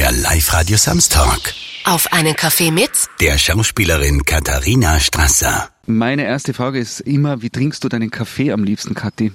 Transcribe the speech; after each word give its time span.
der 0.00 0.12
Live-Radio 0.12 0.78
Samstag. 0.78 1.52
Auf 1.84 2.10
einen 2.10 2.34
Kaffee 2.34 2.70
mit 2.70 2.90
Der 3.20 3.36
Schauspielerin 3.36 4.24
Katharina 4.24 4.98
Strasser. 4.98 5.68
Meine 5.84 6.24
erste 6.24 6.54
Frage 6.54 6.78
ist 6.78 7.00
immer, 7.00 7.42
wie 7.42 7.50
trinkst 7.50 7.84
du 7.84 7.90
deinen 7.90 8.10
Kaffee 8.10 8.50
am 8.50 8.64
liebsten, 8.64 8.94
Kathi? 8.94 9.30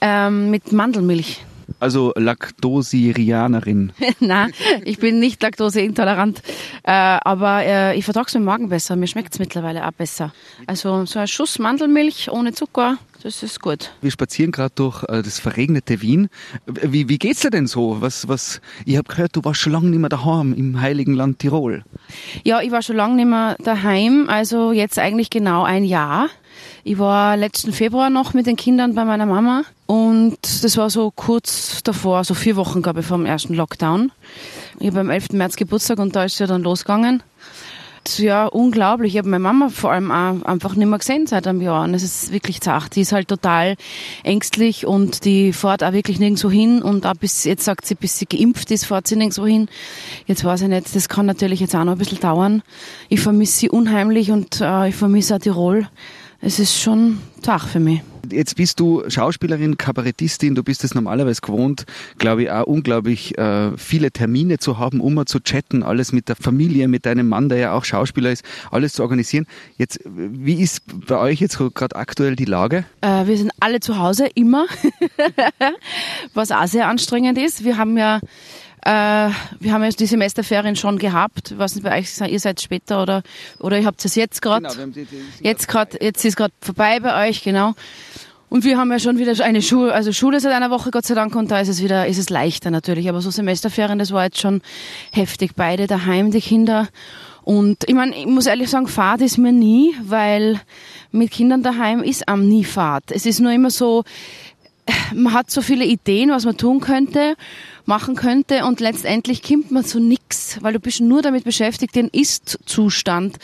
Ähm, 0.00 0.50
mit 0.50 0.72
Mandelmilch. 0.72 1.44
Also 1.78 2.12
Laktosirianerin. 2.16 3.92
Nein, 4.18 4.52
ich 4.84 4.98
bin 4.98 5.20
nicht 5.20 5.40
laktoseintolerant, 5.40 6.42
äh, 6.82 6.90
aber 6.90 7.62
äh, 7.62 7.96
ich 7.96 8.04
vertrage 8.04 8.26
es 8.26 8.34
mit 8.34 8.40
dem 8.40 8.46
Magen 8.46 8.68
besser. 8.68 8.96
Mir 8.96 9.06
schmeckt 9.06 9.32
es 9.32 9.38
mittlerweile 9.38 9.86
auch 9.86 9.92
besser. 9.92 10.32
Also 10.66 11.06
so 11.06 11.20
ein 11.20 11.28
Schuss 11.28 11.60
Mandelmilch 11.60 12.32
ohne 12.32 12.52
Zucker, 12.52 12.98
das 13.26 13.42
ist 13.42 13.60
gut. 13.60 13.90
Wir 14.02 14.12
spazieren 14.12 14.52
gerade 14.52 14.72
durch 14.76 15.02
äh, 15.08 15.20
das 15.20 15.40
verregnete 15.40 16.00
Wien. 16.00 16.28
Wie, 16.66 17.08
wie 17.08 17.18
geht's 17.18 17.40
dir 17.40 17.50
denn 17.50 17.66
so? 17.66 18.00
Was, 18.00 18.28
was, 18.28 18.60
ich 18.84 18.96
habe 18.96 19.08
gehört, 19.08 19.34
du 19.34 19.42
warst 19.42 19.60
schon 19.60 19.72
lange 19.72 19.88
nicht 19.88 19.98
mehr 19.98 20.08
daheim 20.08 20.54
im 20.54 20.80
heiligen 20.80 21.12
Land 21.12 21.40
Tirol. 21.40 21.84
Ja, 22.44 22.60
ich 22.60 22.70
war 22.70 22.82
schon 22.82 22.94
lange 22.94 23.16
nicht 23.16 23.26
mehr 23.26 23.56
daheim, 23.64 24.28
also 24.28 24.70
jetzt 24.70 25.00
eigentlich 25.00 25.28
genau 25.28 25.64
ein 25.64 25.84
Jahr. 25.84 26.28
Ich 26.84 26.98
war 27.00 27.36
letzten 27.36 27.72
Februar 27.72 28.10
noch 28.10 28.32
mit 28.32 28.46
den 28.46 28.54
Kindern 28.54 28.94
bei 28.94 29.04
meiner 29.04 29.26
Mama 29.26 29.64
und 29.86 30.38
das 30.62 30.76
war 30.76 30.88
so 30.88 31.10
kurz 31.10 31.82
davor, 31.82 32.22
so 32.22 32.34
vier 32.34 32.54
Wochen, 32.54 32.80
glaube 32.80 33.00
ich, 33.00 33.06
vom 33.06 33.26
ersten 33.26 33.54
Lockdown. 33.54 34.12
Ich 34.78 34.86
habe 34.86 35.00
am 35.00 35.10
11. 35.10 35.32
März 35.32 35.56
Geburtstag 35.56 35.98
und 35.98 36.14
da 36.14 36.24
ist 36.24 36.34
es 36.34 36.38
ja 36.38 36.46
dann 36.46 36.62
losgegangen. 36.62 37.24
Ja, 38.18 38.46
unglaublich. 38.46 39.14
Ich 39.14 39.18
habe 39.18 39.28
meine 39.28 39.42
Mama 39.42 39.68
vor 39.68 39.92
allem 39.92 40.10
auch 40.10 40.42
einfach 40.44 40.74
nicht 40.74 40.86
mehr 40.86 40.98
gesehen 40.98 41.26
seit 41.26 41.46
einem 41.46 41.60
Jahr. 41.60 41.84
Und 41.84 41.94
es 41.94 42.02
ist 42.02 42.32
wirklich 42.32 42.60
zart. 42.60 42.96
Die 42.96 43.00
ist 43.02 43.12
halt 43.12 43.28
total 43.28 43.76
ängstlich 44.22 44.86
und 44.86 45.24
die 45.24 45.52
fährt 45.52 45.82
auch 45.82 45.92
wirklich 45.92 46.18
nirgendwo 46.18 46.50
hin. 46.50 46.82
Und 46.82 47.06
auch 47.06 47.14
bis, 47.14 47.44
jetzt 47.44 47.64
sagt 47.64 47.86
sie, 47.86 47.94
bis 47.94 48.18
sie 48.18 48.26
geimpft 48.26 48.70
ist, 48.70 48.86
fährt 48.86 49.06
sie 49.06 49.16
nirgendwo 49.16 49.46
hin. 49.46 49.68
Jetzt 50.26 50.44
weiß 50.44 50.62
ich 50.62 50.68
nicht, 50.68 50.94
das 50.94 51.08
kann 51.08 51.26
natürlich 51.26 51.60
jetzt 51.60 51.74
auch 51.74 51.84
noch 51.84 51.92
ein 51.92 51.98
bisschen 51.98 52.20
dauern. 52.20 52.62
Ich 53.08 53.20
vermisse 53.20 53.58
sie 53.58 53.70
unheimlich 53.70 54.30
und 54.30 54.60
äh, 54.60 54.88
ich 54.88 54.94
vermisse 54.94 55.36
auch 55.36 55.40
Tirol. 55.40 55.88
Es 56.40 56.58
ist 56.58 56.78
schon 56.78 57.18
Tag 57.42 57.62
für 57.62 57.80
mich. 57.80 58.02
Jetzt 58.30 58.56
bist 58.56 58.80
du 58.80 59.08
Schauspielerin, 59.08 59.78
Kabarettistin, 59.78 60.54
du 60.54 60.64
bist 60.64 60.82
es 60.82 60.94
normalerweise 60.94 61.40
gewohnt, 61.40 61.86
glaube 62.18 62.42
ich, 62.42 62.50
auch 62.50 62.64
unglaublich 62.64 63.38
äh, 63.38 63.76
viele 63.76 64.10
Termine 64.10 64.58
zu 64.58 64.78
haben, 64.78 65.00
um 65.00 65.14
mal 65.14 65.26
zu 65.26 65.38
chatten, 65.38 65.84
alles 65.84 66.12
mit 66.12 66.28
der 66.28 66.34
Familie, 66.34 66.88
mit 66.88 67.06
deinem 67.06 67.28
Mann, 67.28 67.48
der 67.48 67.58
ja 67.58 67.72
auch 67.72 67.84
Schauspieler 67.84 68.32
ist, 68.32 68.44
alles 68.72 68.94
zu 68.94 69.02
organisieren. 69.02 69.46
Jetzt, 69.78 70.00
wie 70.04 70.60
ist 70.60 70.82
bei 71.06 71.18
euch 71.18 71.40
jetzt 71.40 71.58
gerade 71.74 71.94
aktuell 71.94 72.34
die 72.34 72.46
Lage? 72.46 72.84
Äh, 73.00 73.26
wir 73.26 73.38
sind 73.38 73.52
alle 73.60 73.78
zu 73.78 73.98
Hause, 73.98 74.26
immer, 74.34 74.66
was 76.34 76.50
auch 76.50 76.66
sehr 76.66 76.88
anstrengend 76.88 77.38
ist. 77.38 77.64
Wir 77.64 77.78
haben 77.78 77.96
ja 77.96 78.20
äh, 78.86 79.30
wir 79.58 79.72
haben 79.72 79.82
ja 79.82 79.90
die 79.90 80.06
Semesterferien 80.06 80.76
schon 80.76 80.98
gehabt. 80.98 81.50
Ich 81.50 81.58
weiß 81.58 81.74
nicht, 81.74 81.82
bei 81.82 81.98
euch, 81.98 82.06
ihr 82.30 82.38
seid 82.38 82.60
später 82.60 83.02
oder, 83.02 83.24
oder 83.58 83.80
ihr 83.80 83.84
habt 83.84 84.04
es 84.04 84.14
jetzt 84.14 84.40
gerade. 84.40 84.68
Genau, 84.68 85.08
jetzt 85.40 85.66
gerade, 85.66 85.98
jetzt 86.00 86.24
ist 86.24 86.36
gerade 86.36 86.54
vorbei 86.60 87.00
bei 87.00 87.28
euch, 87.28 87.42
genau. 87.42 87.74
Und 88.48 88.62
wir 88.62 88.78
haben 88.78 88.92
ja 88.92 89.00
schon 89.00 89.18
wieder 89.18 89.44
eine 89.44 89.60
Schule, 89.60 89.92
also 89.92 90.12
Schule 90.12 90.38
seit 90.38 90.52
einer 90.52 90.70
Woche, 90.70 90.92
Gott 90.92 91.04
sei 91.04 91.14
Dank, 91.14 91.34
und 91.34 91.50
da 91.50 91.60
ist 91.60 91.66
es 91.66 91.82
wieder, 91.82 92.06
ist 92.06 92.18
es 92.18 92.30
leichter 92.30 92.70
natürlich. 92.70 93.08
Aber 93.08 93.20
so 93.20 93.30
Semesterferien, 93.30 93.98
das 93.98 94.12
war 94.12 94.22
jetzt 94.22 94.40
schon 94.40 94.62
heftig. 95.10 95.56
Beide 95.56 95.88
daheim, 95.88 96.30
die 96.30 96.40
Kinder. 96.40 96.86
Und 97.42 97.88
ich 97.88 97.94
meine, 97.94 98.16
ich 98.16 98.26
muss 98.26 98.46
ehrlich 98.46 98.70
sagen, 98.70 98.86
Fahrt 98.86 99.20
ist 99.20 99.36
mir 99.36 99.52
nie, 99.52 99.96
weil 100.00 100.60
mit 101.10 101.32
Kindern 101.32 101.64
daheim 101.64 102.04
ist 102.04 102.28
am 102.28 102.46
nie 102.46 102.62
Fahrt. 102.62 103.10
Es 103.10 103.26
ist 103.26 103.40
nur 103.40 103.50
immer 103.50 103.70
so, 103.70 104.04
man 105.12 105.32
hat 105.32 105.50
so 105.50 105.60
viele 105.60 105.84
Ideen, 105.84 106.30
was 106.30 106.44
man 106.44 106.56
tun 106.56 106.78
könnte 106.78 107.34
machen 107.86 108.16
könnte 108.16 108.64
und 108.64 108.80
letztendlich 108.80 109.42
kommt 109.42 109.70
man 109.70 109.84
zu 109.84 110.00
nix, 110.00 110.58
weil 110.60 110.72
du 110.72 110.80
bist 110.80 111.00
nur 111.00 111.22
damit 111.22 111.44
beschäftigt, 111.44 111.94
den 111.94 112.08
Ist-Zustand 112.08 113.38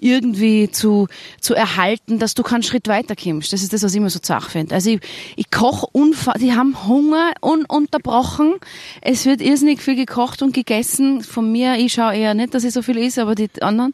irgendwie 0.00 0.70
zu, 0.70 1.08
zu 1.40 1.54
erhalten, 1.54 2.18
dass 2.18 2.34
du 2.34 2.42
keinen 2.42 2.62
Schritt 2.62 2.88
weiter 2.88 3.14
kommst. 3.16 3.52
Das 3.52 3.62
ist 3.62 3.72
das, 3.72 3.82
was 3.82 3.92
ich 3.92 3.98
immer 3.98 4.10
so 4.10 4.18
zach 4.18 4.50
finde. 4.50 4.74
Also 4.74 4.90
ich, 4.90 5.00
ich 5.36 5.50
koche 5.50 5.86
unfassbar, 5.92 6.38
die 6.38 6.54
haben 6.54 6.86
Hunger 6.86 7.32
ununterbrochen. 7.40 8.54
Es 9.00 9.26
wird 9.26 9.40
irrsinnig 9.40 9.80
viel 9.82 9.96
gekocht 9.96 10.42
und 10.42 10.54
gegessen. 10.54 11.22
Von 11.22 11.50
mir, 11.52 11.76
ich 11.76 11.92
schaue 11.92 12.16
eher 12.16 12.34
nicht, 12.34 12.54
dass 12.54 12.64
ich 12.64 12.72
so 12.72 12.82
viel 12.82 12.98
ist, 12.98 13.18
aber 13.18 13.34
die 13.34 13.50
anderen. 13.60 13.92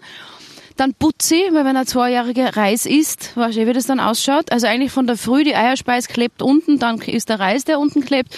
Dann 0.76 0.92
putze 0.92 1.36
ich, 1.36 1.52
weil 1.52 1.64
wenn 1.64 1.76
ein 1.76 1.86
zweijähriger 1.86 2.56
Reis 2.56 2.84
isst, 2.84 3.36
weißt 3.36 3.56
du, 3.58 3.66
wie 3.66 3.72
das 3.72 3.86
dann 3.86 4.00
ausschaut. 4.00 4.50
Also 4.50 4.66
eigentlich 4.66 4.90
von 4.90 5.06
der 5.06 5.16
Früh, 5.16 5.44
die 5.44 5.54
Eierspeis 5.54 6.08
klebt 6.08 6.42
unten, 6.42 6.80
dann 6.80 7.00
ist 7.00 7.28
der 7.28 7.38
Reis, 7.38 7.64
der 7.64 7.78
unten 7.78 8.04
klebt. 8.04 8.36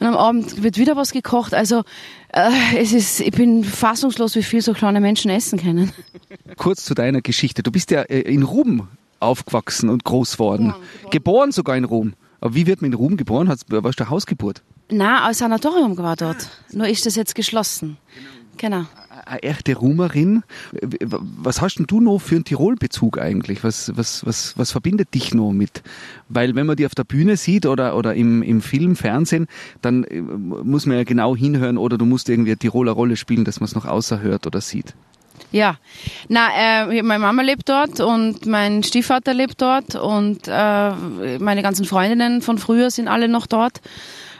Und 0.00 0.06
am 0.06 0.16
Abend 0.16 0.62
wird 0.62 0.78
wieder 0.78 0.96
was 0.96 1.12
gekocht. 1.12 1.52
Also 1.52 1.82
äh, 2.32 2.50
es 2.78 2.92
ist, 2.92 3.20
ich 3.20 3.32
bin 3.32 3.64
fassungslos, 3.64 4.34
wie 4.34 4.42
viel 4.42 4.62
so 4.62 4.72
kleine 4.72 5.00
Menschen 5.00 5.30
essen 5.30 5.58
können. 5.58 5.92
Kurz 6.56 6.84
zu 6.84 6.94
deiner 6.94 7.20
Geschichte. 7.20 7.62
Du 7.62 7.70
bist 7.70 7.90
ja 7.90 8.00
äh, 8.02 8.20
in 8.20 8.42
Rom 8.42 8.88
aufgewachsen 9.20 9.90
und 9.90 10.04
groß 10.04 10.38
worden. 10.38 10.68
Geboren, 10.68 10.80
geboren. 10.80 11.10
geboren 11.10 11.52
sogar 11.52 11.76
in 11.76 11.84
Rom. 11.84 12.14
Aber 12.40 12.54
wie 12.54 12.66
wird 12.66 12.80
man 12.82 12.92
in 12.92 12.96
Rom 12.96 13.16
geboren? 13.16 13.48
Warst 13.48 14.00
du 14.00 14.08
Hausgeburt? 14.08 14.62
Na, 14.90 15.26
ein 15.26 15.34
Sanatorium 15.34 15.96
war 15.96 16.16
dort. 16.16 16.48
Nur 16.72 16.88
ist 16.88 17.06
das 17.06 17.14
jetzt 17.14 17.34
geschlossen. 17.34 17.96
Genau. 18.14 18.43
Genau 18.56 18.86
eine 19.26 19.42
echte 19.42 19.74
Rumerin. 19.76 20.42
Was 20.72 21.60
hast 21.60 21.76
denn 21.76 21.86
du 21.86 22.00
noch 22.00 22.18
für 22.18 22.36
einen 22.36 22.44
Tirol-Bezug 22.44 23.18
eigentlich? 23.18 23.64
Was, 23.64 23.92
was, 23.96 24.24
was, 24.26 24.56
was 24.58 24.72
verbindet 24.72 25.14
dich 25.14 25.34
noch 25.34 25.52
mit? 25.52 25.82
Weil 26.28 26.54
wenn 26.54 26.66
man 26.66 26.76
die 26.76 26.86
auf 26.86 26.94
der 26.94 27.04
Bühne 27.04 27.36
sieht 27.36 27.66
oder, 27.66 27.96
oder 27.96 28.14
im, 28.14 28.42
im 28.42 28.60
Film, 28.60 28.96
Fernsehen, 28.96 29.46
dann 29.82 30.04
äh, 30.04 30.20
muss 30.20 30.86
man 30.86 30.96
ja 30.96 31.04
genau 31.04 31.36
hinhören 31.36 31.78
oder 31.78 31.98
du 31.98 32.04
musst 32.04 32.28
irgendwie 32.28 32.50
eine 32.50 32.58
Tiroler 32.58 32.92
Rolle 32.92 33.16
spielen, 33.16 33.44
dass 33.44 33.60
man 33.60 33.66
es 33.66 33.74
noch 33.74 33.86
außer 33.86 34.20
hört 34.20 34.46
oder 34.46 34.60
sieht. 34.60 34.94
Ja, 35.50 35.76
na, 36.28 36.48
äh, 36.56 37.02
meine 37.02 37.20
Mama 37.20 37.42
lebt 37.42 37.68
dort 37.68 38.00
und 38.00 38.46
mein 38.46 38.82
Stiefvater 38.82 39.34
lebt 39.34 39.60
dort 39.60 39.94
und 39.94 40.48
äh, 40.48 41.38
meine 41.38 41.62
ganzen 41.62 41.84
Freundinnen 41.84 42.42
von 42.42 42.58
früher 42.58 42.90
sind 42.90 43.08
alle 43.08 43.28
noch 43.28 43.46
dort. 43.46 43.80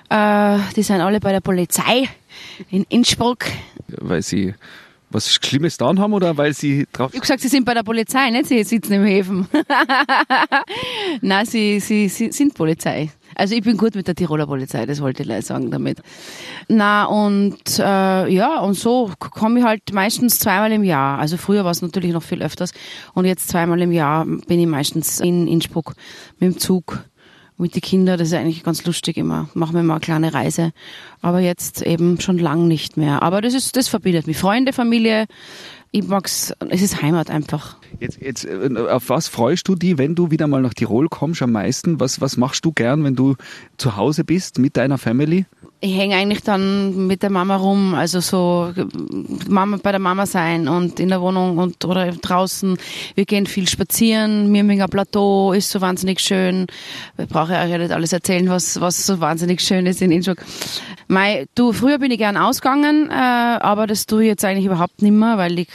Äh, 0.08 0.58
die 0.76 0.82
sind 0.82 1.00
alle 1.00 1.20
bei 1.20 1.32
der 1.32 1.41
Polizei 1.41 2.08
in 2.71 2.84
Innsbruck. 2.89 3.45
Weil 3.89 4.22
sie 4.22 4.55
was 5.15 5.33
Schlimmes 5.33 5.78
getan 5.78 6.00
haben 6.00 6.12
oder 6.12 6.37
weil 6.37 6.53
sie 6.53 6.87
drauf. 6.93 7.11
Ich 7.12 7.17
habe 7.17 7.21
gesagt, 7.21 7.41
sie 7.41 7.49
sind 7.49 7.65
bei 7.65 7.72
der 7.72 7.84
Polizei, 7.84 8.31
nicht? 8.31 8.47
Sie 8.47 8.62
sitzen 8.65 8.95
im 8.95 9.05
Häfen. 9.05 9.47
Nein, 11.21 11.47
sie, 11.47 11.78
sie, 11.81 12.09
sie 12.09 12.33
sind 12.33 12.55
Polizei. 12.55 13.11
Also 13.37 13.55
ich 13.55 13.62
bin 13.62 13.77
gut 13.77 13.95
mit 13.95 14.06
der 14.06 14.15
Tiroler 14.15 14.47
Polizei, 14.47 14.87
das 14.87 15.00
wollte 15.00 15.22
ich 15.22 15.47
sagen 15.47 15.71
damit. 15.71 16.00
Na 16.69 17.05
und 17.05 17.78
äh, 17.78 18.28
ja, 18.28 18.61
und 18.61 18.75
so 18.75 19.11
komme 19.19 19.61
ich 19.61 19.65
halt 19.65 19.93
meistens 19.93 20.39
zweimal 20.39 20.72
im 20.72 20.84
Jahr. 20.84 21.19
Also 21.19 21.37
früher 21.37 21.65
war 21.65 21.71
es 21.71 21.83
natürlich 21.83 22.12
noch 22.12 22.22
viel 22.22 22.43
öfters 22.43 22.72
und 23.15 23.25
jetzt 23.25 23.49
zweimal 23.49 23.81
im 23.83 23.93
Jahr 23.93 24.25
bin 24.25 24.61
ich 24.61 24.66
meistens 24.66 25.21
in 25.21 25.47
Innsbruck 25.47 25.95
mit 26.39 26.55
dem 26.55 26.59
Zug 26.59 27.05
mit 27.56 27.75
den 27.75 27.82
Kindern, 27.82 28.19
das 28.19 28.28
ist 28.28 28.34
eigentlich 28.34 28.65
ganz 28.65 28.84
lustig 28.84 29.16
immer. 29.16 29.48
Machen 29.54 29.76
wir 29.76 29.82
mal 29.82 29.94
eine 29.94 30.00
kleine 30.00 30.34
Reise. 30.34 30.72
Aber 31.22 31.41
jetzt 31.41 31.82
eben 31.82 32.20
schon 32.20 32.38
lang 32.38 32.66
nicht 32.66 32.97
mehr. 32.97 33.22
Aber 33.22 33.41
das 33.41 33.54
ist, 33.54 33.76
das 33.76 33.88
verbindet 33.88 34.26
mich. 34.26 34.37
Freunde, 34.37 34.72
Familie, 34.72 35.26
ich 35.92 36.06
mag's, 36.06 36.53
es 36.69 36.82
ist 36.82 37.00
Heimat 37.03 37.31
einfach. 37.31 37.76
Jetzt, 38.00 38.21
jetzt, 38.21 38.44
äh, 38.44 38.71
auf 38.91 39.09
was 39.09 39.28
freust 39.28 39.69
du 39.69 39.75
dich, 39.75 39.99
wenn 39.99 40.15
du 40.15 40.31
wieder 40.31 40.47
mal 40.47 40.62
nach 40.62 40.75
Tirol 40.75 41.09
kommst 41.09 41.43
am 41.43 41.53
meisten? 41.53 42.00
Was, 42.00 42.21
was 42.21 42.37
machst 42.37 42.65
du 42.65 42.72
gern, 42.72 43.05
wenn 43.05 43.15
du 43.15 43.37
zu 43.77 43.97
Hause 43.97 44.25
bist 44.25 44.59
mit 44.59 44.77
deiner 44.77 44.99
Family? 44.99 45.47
ich 45.84 45.94
hänge 45.94 46.16
eigentlich 46.16 46.43
dann 46.43 47.06
mit 47.06 47.22
der 47.22 47.28
Mama 47.28 47.56
rum, 47.56 47.94
also 47.94 48.21
so 48.21 48.72
Mama 49.49 49.78
bei 49.83 49.91
der 49.91 50.00
Mama 50.00 50.25
sein 50.25 50.66
und 50.66 50.99
in 50.99 51.10
der 51.10 51.21
Wohnung 51.21 51.59
und 51.59 51.84
oder 51.84 52.10
draußen. 52.10 52.78
Wir 53.15 53.27
gehen 53.27 53.44
viel 53.44 53.69
spazieren. 53.69 54.50
Mirminger 54.50 54.88
Plateau 54.88 55.53
ist 55.53 55.69
so 55.69 55.83
wahnsinnig 55.83 56.21
schön. 56.21 56.69
Ich 57.19 57.28
brauche 57.28 57.53
ja 57.53 57.66
nicht 57.66 57.93
alles 57.93 58.15
erzählen, 58.15 58.49
was 58.49 58.81
was 58.81 59.04
so 59.04 59.21
wahnsinnig 59.21 59.60
schön 59.60 59.84
ist 59.84 60.00
in 60.00 60.10
Innsbruck. 60.10 60.38
Mei, 61.06 61.47
du, 61.54 61.75
früher 61.75 61.99
bin 61.99 62.10
ich 62.10 62.19
gern 62.19 62.38
ausgegangen, 62.38 63.10
äh, 63.10 63.12
aber 63.12 63.87
das 63.87 64.07
tue 64.07 64.22
ich 64.22 64.28
jetzt 64.28 64.45
eigentlich 64.45 64.65
überhaupt 64.65 65.03
nicht 65.03 65.13
mehr, 65.13 65.36
weil 65.36 65.59
ich 65.59 65.68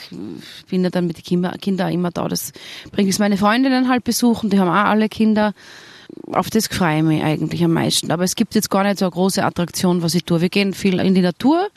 bin 0.68 0.82
ja 0.82 0.90
dann 0.90 1.06
mit 1.06 1.18
den 1.18 1.24
Kinder, 1.24 1.52
Kindern 1.60 1.92
immer 1.92 2.09
da. 2.10 2.28
Das 2.28 2.52
bringe 2.92 3.08
ich 3.08 3.18
meine 3.18 3.36
Freundinnen 3.36 3.88
halt 3.88 4.04
besuchen, 4.04 4.50
die 4.50 4.58
haben 4.58 4.68
auch 4.68 4.90
alle 4.90 5.08
Kinder 5.08 5.52
auf 6.32 6.50
das 6.50 6.66
freue 6.66 6.98
ich 6.98 7.02
mich 7.04 7.22
eigentlich 7.22 7.62
am 7.64 7.72
meisten. 7.72 8.10
Aber 8.10 8.24
es 8.24 8.34
gibt 8.34 8.54
jetzt 8.54 8.70
gar 8.70 8.84
nicht 8.84 8.98
so 8.98 9.04
eine 9.04 9.12
große 9.12 9.44
Attraktion, 9.44 10.02
was 10.02 10.14
ich 10.14 10.24
tue. 10.24 10.40
Wir 10.40 10.48
gehen 10.48 10.74
viel 10.74 10.98
in 11.00 11.14
die 11.14 11.20
Natur. 11.20 11.68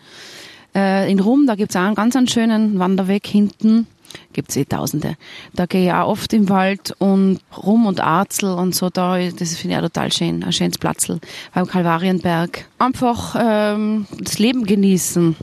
Äh, 0.76 1.12
in 1.12 1.20
Rum, 1.20 1.46
da 1.46 1.56
gibt's 1.56 1.76
auch 1.76 1.82
einen 1.82 1.96
ganz 1.96 2.16
einen 2.16 2.28
schönen 2.28 2.80
Wanderweg 2.80 3.28
hinten. 3.28 3.88
Gibt's 4.34 4.56
eh 4.56 4.66
tausende. 4.66 5.16
Da 5.54 5.66
gehe 5.66 5.88
ich 5.88 5.94
auch 5.94 6.08
oft 6.08 6.34
im 6.34 6.50
Wald 6.50 6.94
und 6.98 7.40
Rum 7.56 7.86
und 7.86 8.02
Arzel 8.02 8.54
und 8.54 8.76
so 8.76 8.90
da, 8.90 9.18
das 9.20 9.56
finde 9.56 9.76
ich 9.76 9.78
auch 9.78 9.84
total 9.84 10.12
schön. 10.12 10.44
Ein 10.44 10.54
schönes 10.54 10.78
Platzl 10.78 11.20
beim 11.54 11.68
Kalvarienberg. 11.68 12.66
Einfach 12.80 13.36
ähm, 13.40 14.08
das 14.20 14.40
Leben 14.40 14.66
genießen. 14.66 15.36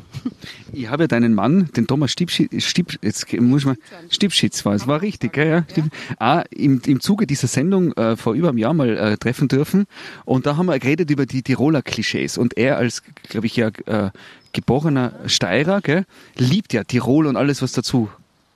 Ich 0.73 0.89
habe 0.89 1.05
ja 1.05 1.07
deinen 1.09 1.35
Mann, 1.35 1.69
den 1.77 1.87
Thomas 1.87 2.13
Stiebschitz, 2.13 2.63
Stieb, 2.63 2.99
jetzt 3.03 3.33
muss 3.41 3.65
man, 3.65 3.77
Stiebschitz 4.09 4.65
war 4.65 4.75
es, 4.75 4.87
war 4.87 5.03
richtig, 5.03 5.37
ja, 5.37 5.45
ja. 5.45 5.65
ja. 5.75 5.85
Auch 6.19 6.45
im, 6.51 6.81
im 6.87 7.01
Zuge 7.01 7.27
dieser 7.27 7.49
Sendung 7.49 7.93
äh, 7.95 8.17
vor 8.17 8.35
über 8.35 8.51
einem 8.51 8.59
Jahr 8.59 8.75
mal 8.75 8.97
äh, 8.97 9.17
treffen 9.17 9.49
dürfen 9.49 9.87
und 10.25 10.47
da 10.47 10.57
haben 10.57 10.67
wir 10.67 10.79
geredet 10.79 11.11
über 11.11 11.27
die 11.27 11.43
Tiroler 11.43 11.83
Klischees 11.83 12.39
und 12.39 12.57
er 12.57 12.77
als, 12.77 13.03
glaube 13.29 13.47
ich, 13.47 13.57
ja 13.57 13.69
äh, 13.87 14.11
geborener 14.53 15.13
Steirer, 15.27 15.81
gell? 15.81 16.05
liebt 16.37 16.73
ja 16.73 16.85
Tirol 16.85 17.27
und 17.27 17.37
alles, 17.37 17.63
was 17.63 17.73
dazu 17.73 18.09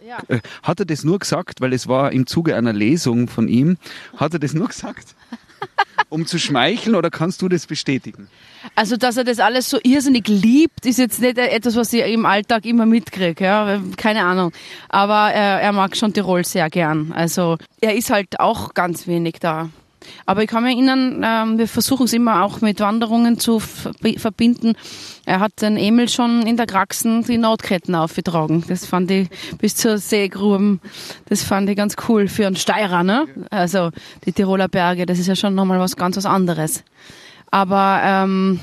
Ja. 0.06 0.18
äh, 0.28 0.40
Hat 0.62 0.80
er 0.80 0.86
das 0.86 1.02
nur 1.04 1.18
gesagt, 1.18 1.60
weil 1.60 1.72
es 1.72 1.88
war 1.88 2.12
im 2.12 2.26
Zuge 2.26 2.56
einer 2.56 2.72
Lesung 2.72 3.28
von 3.28 3.48
ihm, 3.48 3.78
hat 4.16 4.34
er 4.34 4.38
das 4.38 4.52
nur 4.52 4.68
gesagt, 4.68 5.14
um 6.10 6.26
zu 6.26 6.38
schmeicheln 6.38 6.94
oder 6.94 7.10
kannst 7.10 7.40
du 7.40 7.48
das 7.48 7.66
bestätigen? 7.66 8.28
Also, 8.74 8.96
dass 8.96 9.16
er 9.16 9.24
das 9.24 9.40
alles 9.40 9.70
so 9.70 9.78
irrsinnig 9.82 10.28
liebt, 10.28 10.84
ist 10.86 10.98
jetzt 10.98 11.20
nicht 11.20 11.38
etwas, 11.38 11.76
was 11.76 11.92
ich 11.92 12.04
im 12.04 12.26
Alltag 12.26 12.64
immer 12.66 12.86
mitkriege. 12.86 13.44
Ja? 13.44 13.80
Keine 13.96 14.24
Ahnung. 14.24 14.52
Aber 14.88 15.32
er, 15.32 15.60
er 15.60 15.72
mag 15.72 15.96
schon 15.96 16.12
Tirol 16.12 16.44
sehr 16.44 16.68
gern. 16.70 17.12
Also, 17.12 17.56
er 17.80 17.94
ist 17.94 18.10
halt 18.10 18.40
auch 18.40 18.74
ganz 18.74 19.06
wenig 19.06 19.36
da. 19.40 19.70
Aber 20.26 20.42
ich 20.42 20.48
kann 20.48 20.64
mich 20.64 20.74
erinnern, 20.74 21.22
ähm, 21.24 21.58
wir 21.58 21.68
versuchen 21.68 22.04
es 22.04 22.12
immer 22.12 22.44
auch 22.44 22.60
mit 22.60 22.80
Wanderungen 22.80 23.38
zu 23.38 23.58
verbi- 23.58 24.18
verbinden. 24.18 24.74
Er 25.26 25.40
hat 25.40 25.62
den 25.62 25.76
Emil 25.76 26.08
schon 26.08 26.46
in 26.46 26.56
der 26.56 26.66
Kraxen 26.66 27.24
die 27.24 27.38
Notketten 27.38 27.94
aufgetragen. 27.94 28.64
Das 28.68 28.86
fand 28.86 29.10
ich 29.10 29.28
bis 29.58 29.76
zur 29.76 29.98
Seegruben. 29.98 30.80
Das 31.28 31.42
fand 31.42 31.68
ich 31.68 31.76
ganz 31.76 31.96
cool 32.08 32.28
für 32.28 32.46
einen 32.46 32.56
Steirer, 32.56 33.02
ne? 33.02 33.26
Also 33.50 33.90
die 34.26 34.32
Tiroler 34.32 34.68
Berge, 34.68 35.06
das 35.06 35.18
ist 35.18 35.26
ja 35.26 35.36
schon 35.36 35.54
nochmal 35.54 35.80
was 35.80 35.96
ganz 35.96 36.16
was 36.16 36.26
anderes. 36.26 36.84
Aber 37.50 38.00
ähm, 38.02 38.60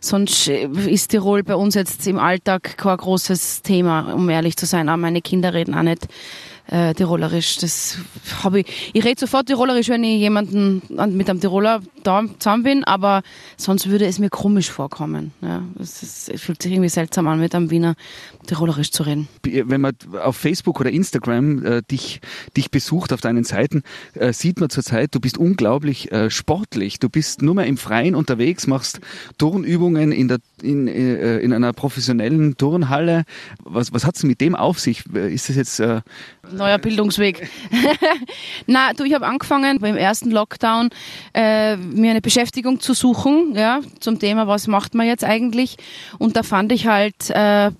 sonst 0.00 0.48
ist 0.48 1.08
Tirol 1.08 1.42
bei 1.42 1.56
uns 1.56 1.74
jetzt 1.74 2.06
im 2.06 2.18
Alltag 2.18 2.76
kein 2.76 2.96
großes 2.96 3.62
Thema, 3.62 4.12
um 4.14 4.28
ehrlich 4.28 4.56
zu 4.56 4.66
sein. 4.66 4.88
Auch 4.88 4.96
meine 4.96 5.20
Kinder 5.22 5.54
reden 5.54 5.74
auch 5.74 5.82
nicht 5.82 6.06
äh, 6.68 6.94
Tirolerisch. 6.94 7.56
Das 7.58 7.98
habe 8.42 8.60
ich. 8.60 8.90
Ich 8.92 9.04
rede 9.04 9.18
sofort 9.20 9.46
Tirolerisch, 9.46 9.88
wenn 9.88 10.04
ich 10.04 10.18
jemanden 10.20 10.82
an- 10.96 11.16
mit 11.16 11.28
einem 11.28 11.40
Tiroler 11.40 11.80
da 12.02 12.22
zusammen 12.38 12.62
bin, 12.64 12.84
aber 12.84 13.22
sonst 13.56 13.88
würde 13.88 14.06
es 14.06 14.18
mir 14.18 14.28
komisch 14.30 14.70
vorkommen. 14.70 15.32
Ja, 15.40 15.62
es, 15.78 16.02
ist, 16.02 16.28
es 16.28 16.40
fühlt 16.42 16.60
sich 16.62 16.72
irgendwie 16.72 16.88
seltsam 16.88 17.28
an, 17.28 17.38
mit 17.40 17.54
einem 17.54 17.70
Wiener 17.70 17.94
Tirolerisch 18.46 18.90
zu 18.90 19.04
reden. 19.04 19.28
wenn 19.44 19.80
man 19.80 19.92
auf 20.22 20.36
Facebook 20.36 20.80
oder 20.80 20.90
Instagram 20.90 21.64
äh, 21.64 21.82
dich, 21.90 22.20
dich 22.56 22.70
besucht 22.70 23.12
auf 23.12 23.20
deinen 23.20 23.44
Seiten, 23.44 23.82
äh, 24.14 24.32
sieht 24.32 24.58
man 24.60 24.68
zurzeit, 24.70 25.14
du 25.14 25.20
bist 25.20 25.38
unglaublich 25.38 26.10
äh, 26.10 26.30
sportlich. 26.30 26.98
Du 26.98 27.08
bist 27.08 27.42
nur 27.42 27.54
mehr 27.54 27.66
im 27.66 27.76
Freien 27.76 28.14
unterwegs, 28.14 28.66
machst 28.66 29.00
Turnübungen 29.38 30.12
in, 30.12 30.28
der, 30.28 30.38
in, 30.62 30.88
äh, 30.88 31.38
in 31.38 31.52
einer 31.52 31.72
professionellen 31.72 32.56
Turnhalle. 32.56 33.24
Was, 33.64 33.92
was 33.92 34.04
hat's 34.04 34.22
mit 34.24 34.40
dem 34.40 34.54
auf 34.56 34.78
sich? 34.80 35.04
Äh, 35.14 35.32
Ist 35.32 35.48
das 35.48 35.56
jetzt 35.56 35.80
äh, 35.80 36.00
Neuer 36.52 36.78
Bildungsweg. 36.78 37.48
Na, 38.66 38.92
du, 38.92 39.04
ich 39.04 39.14
habe 39.14 39.26
angefangen 39.26 39.78
beim 39.78 39.96
ersten 39.96 40.30
Lockdown 40.30 40.90
äh, 41.34 41.76
mir 41.76 42.10
eine 42.10 42.20
Beschäftigung 42.20 42.80
zu 42.80 42.94
suchen, 42.94 43.54
ja, 43.54 43.80
zum 44.00 44.18
Thema, 44.18 44.46
was 44.46 44.66
macht 44.66 44.94
man 44.94 45.06
jetzt 45.06 45.24
eigentlich? 45.24 45.76
Und 46.18 46.36
da 46.36 46.42
fand 46.42 46.72
ich 46.72 46.86
halt 46.86 47.30
äh, 47.30 47.70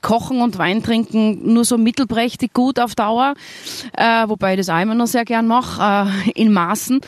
Kochen 0.00 0.40
und 0.40 0.58
Wein 0.58 0.82
trinken 0.82 1.52
nur 1.52 1.64
so 1.64 1.78
mittelprächtig 1.78 2.52
gut 2.52 2.78
auf 2.78 2.94
Dauer, 2.94 3.34
äh, 3.96 4.28
wobei 4.28 4.54
ich 4.54 4.58
das 4.58 4.68
auch 4.68 4.80
immer 4.80 4.94
noch 4.94 5.06
sehr 5.06 5.24
gern 5.24 5.46
mache, 5.46 6.08
äh, 6.26 6.30
in 6.30 6.52
Maßen. 6.52 7.00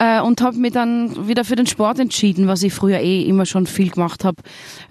Äh, 0.00 0.22
und 0.22 0.40
habe 0.40 0.56
mich 0.56 0.72
dann 0.72 1.28
wieder 1.28 1.44
für 1.44 1.56
den 1.56 1.66
Sport 1.66 1.98
entschieden, 1.98 2.48
was 2.48 2.62
ich 2.62 2.72
früher 2.72 3.00
eh 3.00 3.22
immer 3.24 3.44
schon 3.44 3.66
viel 3.66 3.90
gemacht 3.90 4.24
habe. 4.24 4.38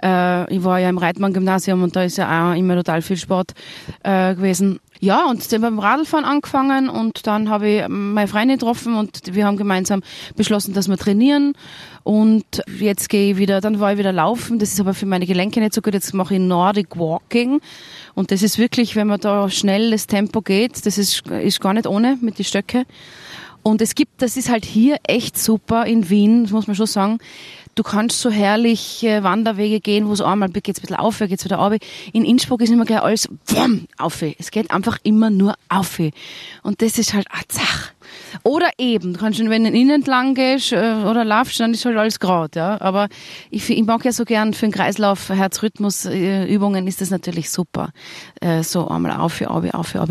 Äh, 0.04 0.54
ich 0.54 0.64
war 0.64 0.80
ja 0.80 0.88
im 0.88 1.00
Reitmann-Gymnasium 1.00 1.82
und 1.82 1.96
da 1.96 2.04
ist 2.04 2.18
ja 2.18 2.52
auch 2.52 2.56
immer 2.56 2.76
total 2.76 3.02
viel 3.02 3.18
Sport 3.18 3.54
äh, 4.04 4.36
gewesen. 4.36 4.80
Ja, 5.00 5.28
und 5.28 5.52
dann 5.52 5.62
beim 5.62 5.80
Radlfahren 5.80 6.26
angefangen 6.26 6.90
und 6.90 7.26
dann 7.26 7.50
habe 7.50 7.70
ich 7.70 7.88
meine 7.88 8.28
Freundin 8.28 8.58
getroffen 8.58 8.96
und 8.96 9.34
wir 9.34 9.48
haben 9.48 9.58
gemeinsam 9.58 10.04
beschlossen, 10.36 10.74
dass 10.74 10.90
wir 10.90 10.98
trainieren. 10.98 11.54
Und 12.04 12.62
jetzt 12.80 13.10
gehe 13.10 13.32
ich 13.32 13.38
wieder, 13.38 13.62
dann 13.62 13.80
war 13.80 13.94
ich 13.94 13.98
wieder 13.98 14.12
laufen. 14.12 14.60
Das 14.60 14.74
ist 14.74 14.80
aber 14.80 14.94
für 14.94 15.06
meine 15.06 15.26
Gelenke 15.26 15.60
nicht 15.60 15.74
so 15.74 15.82
gut. 15.82 15.94
Jetzt 15.94 16.14
mache 16.14 16.36
ich 16.36 16.40
Nordic 16.40 16.98
Walking. 16.98 17.62
Und 18.14 18.32
das 18.32 18.44
ist 18.44 18.60
wirklich, 18.60 18.96
wenn 18.96 19.08
man 19.08 19.22
da 19.22 19.50
schnell 19.50 19.92
das 19.92 20.06
Tempo 20.06 20.42
geht, 20.42 20.86
das 20.86 20.98
ist, 20.98 21.26
ist 21.28 21.62
gar 21.62 21.74
nicht 21.74 21.88
ohne 21.88 22.18
mit 22.22 22.38
die 22.38 22.44
Stöcke. 22.44 22.86
Und 23.64 23.82
es 23.82 23.96
gibt, 23.96 24.22
das 24.22 24.38
ist 24.38 24.50
halt 24.50 24.66
hier 24.66 24.98
echt 25.04 25.38
super 25.38 25.86
in 25.86 26.10
Wien, 26.10 26.44
das 26.44 26.52
muss 26.52 26.68
man 26.68 26.76
schon 26.76 26.86
sagen. 26.86 27.20
Du 27.76 27.84
kannst 27.84 28.20
so 28.20 28.30
herrlich 28.30 29.04
äh, 29.06 29.24
Wanderwege 29.24 29.80
gehen, 29.80 30.08
wo 30.08 30.14
es 30.14 30.22
einmal 30.22 30.50
geht's 30.50 30.80
ein 30.80 30.82
bisschen 30.82 30.96
auf, 30.98 31.20
geht's 31.20 31.46
wieder 31.46 31.60
auf. 31.60 31.74
In 32.12 32.26
Innsbruck 32.26 32.62
ist 32.62 32.72
immer 32.72 32.84
gleich 32.84 33.02
alles 33.02 33.30
wumm, 33.48 33.88
auf. 33.98 34.22
Es 34.38 34.52
geht 34.52 34.72
einfach 34.72 34.98
immer 35.04 35.30
nur 35.30 35.56
auf. 35.70 36.00
Und 36.64 36.82
das 36.82 36.98
ist 36.98 37.14
halt 37.14 37.28
ah, 37.32 37.42
zach. 37.48 37.94
Oder 38.44 38.70
eben, 38.78 39.14
du 39.14 39.20
kannst 39.20 39.40
schon, 39.40 39.50
wenn 39.50 39.64
du 39.64 39.70
innen 39.70 40.02
entlang 40.02 40.36
gehst 40.36 40.72
äh, 40.72 41.04
oder 41.06 41.24
laufst, 41.24 41.60
dann 41.60 41.74
ist 41.74 41.86
halt 41.86 41.96
alles 41.96 42.20
gerade. 42.20 42.60
Ja? 42.60 42.82
Aber 42.82 43.08
ich, 43.50 43.70
ich 43.70 43.86
mag 43.86 44.04
ja 44.04 44.12
so 44.12 44.26
gern 44.26 44.54
für 44.54 44.66
den 44.66 44.74
Kreislauf, 44.74 45.30
Herzrhythmus-Übungen 45.30 46.88
ist 46.88 47.02
das 47.02 47.12
natürlich 47.12 47.50
super. 47.50 47.92
Äh, 48.42 48.64
so 48.64 48.88
einmal 48.88 49.14
auf, 49.14 49.42
auf, 49.42 49.74
auf, 49.74 49.96
auf. 49.96 50.10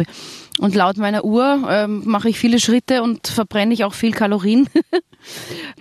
Und 0.58 0.74
laut 0.74 0.96
meiner 0.96 1.24
Uhr 1.24 1.66
ähm, 1.70 2.02
mache 2.04 2.28
ich 2.28 2.38
viele 2.38 2.58
Schritte 2.58 3.02
und 3.02 3.28
verbrenne 3.28 3.72
ich 3.72 3.84
auch 3.84 3.94
viel 3.94 4.12
Kalorien, 4.12 4.68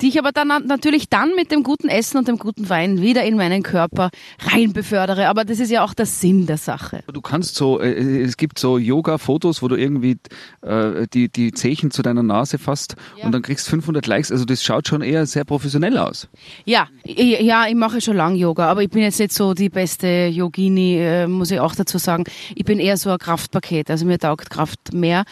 die 0.02 0.08
ich 0.10 0.20
aber 0.20 0.32
dann 0.32 0.48
na- 0.48 0.60
natürlich 0.60 1.10
dann 1.10 1.36
mit 1.36 1.52
dem 1.52 1.64
guten 1.64 1.90
Essen 1.90 2.18
und 2.18 2.28
dem 2.28 2.38
guten 2.38 2.70
Wein 2.70 3.02
wieder 3.02 3.24
in 3.24 3.36
meinen 3.38 3.64
Körper 3.64 4.10
rein 4.52 4.74
befördere. 4.74 5.28
Aber 5.28 5.46
das 5.46 5.60
ist 5.60 5.72
ja 5.72 5.84
auch 5.84 5.94
der 5.94 6.06
Sinn 6.06 6.46
der 6.46 6.58
Sache. 6.58 7.04
Du 7.12 7.22
kannst 7.22 7.56
so, 7.56 7.80
äh, 7.80 8.22
es 8.22 8.38
gibt 8.38 8.60
so 8.60 8.78
Yoga-Fotos, 8.78 9.62
wo 9.62 9.68
du 9.68 9.76
irgendwie 9.76 10.18
äh, 10.62 11.08
die, 11.14 11.30
die 11.30 11.52
Zehen 11.52 11.92
zu 11.92 12.02
deiner 12.02 12.24
Nase 12.24 12.58
fasst 12.58 12.96
Ja. 13.18 13.26
und 13.26 13.32
dann 13.32 13.42
kriegst 13.42 13.68
500 13.70 14.06
Likes. 14.08 14.32
Also 14.32 14.46
das 14.46 14.64
schaut 14.64 14.88
schon 14.88 15.02
eher 15.02 15.26
sehr 15.26 15.46
professionell 15.46 15.98
aus. 15.98 16.28
Ja, 16.66 16.88
ich, 17.04 17.40
ja, 17.42 17.66
ich 17.68 17.76
mache 17.76 18.02
schon 18.02 18.16
lang 18.18 18.36
Yoga, 18.36 18.68
aber 18.68 18.84
ich 18.84 18.90
bin 18.90 19.02
jetzt 19.02 19.20
nicht 19.20 19.32
so 19.34 19.54
die 19.54 19.70
beste 19.70 20.28
Yogini, 20.28 20.98
äh, 20.98 21.28
muss 21.28 21.52
ich 21.52 21.60
auch 21.60 21.76
dazu 21.76 21.98
sagen. 21.98 22.24
Ich 22.56 22.66
bin 22.66 22.80
eher 22.80 22.98
so 22.98 23.10
ein 23.10 23.18
Kraftpaket, 23.18 23.90
also 23.90 24.06
mir 24.06 24.20
taugt 24.20 24.50
Kraft 24.50 24.94
mehr. 24.94 25.24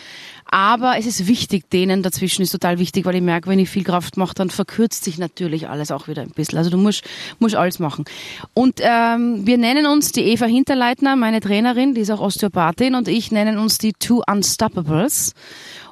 Aber 0.55 0.97
es 0.97 1.05
ist 1.05 1.27
wichtig, 1.27 1.69
denen 1.69 2.01
dazwischen 2.01 2.41
ist 2.41 2.51
total 2.51 2.79
wichtig, 2.79 3.03
weil 3.03 3.15
ich 3.15 3.21
merke, 3.21 3.49
wenn 3.49 3.59
ich 3.59 3.69
viel 3.69 3.83
Kraft 3.83 4.15
mache, 4.15 4.35
dann 4.35 4.49
verkürzt 4.49 5.03
sich 5.03 5.17
natürlich 5.17 5.67
alles 5.67 5.91
auch 5.91 6.07
wieder 6.07 6.21
ein 6.21 6.29
bisschen. 6.29 6.57
Also 6.57 6.69
du 6.69 6.77
musst, 6.77 7.03
musst 7.39 7.55
alles 7.55 7.79
machen. 7.79 8.05
Und 8.53 8.79
ähm, 8.81 9.45
wir 9.45 9.57
nennen 9.57 9.85
uns 9.85 10.13
die 10.13 10.21
Eva 10.21 10.45
Hinterleitner, 10.45 11.17
meine 11.17 11.41
Trainerin, 11.41 11.93
die 11.93 11.99
ist 11.99 12.09
auch 12.09 12.21
Osteopathin, 12.21 12.95
und 12.95 13.09
ich 13.09 13.33
nennen 13.33 13.57
uns 13.57 13.79
die 13.79 13.91
Two 13.91 14.21
Unstoppables. 14.31 15.33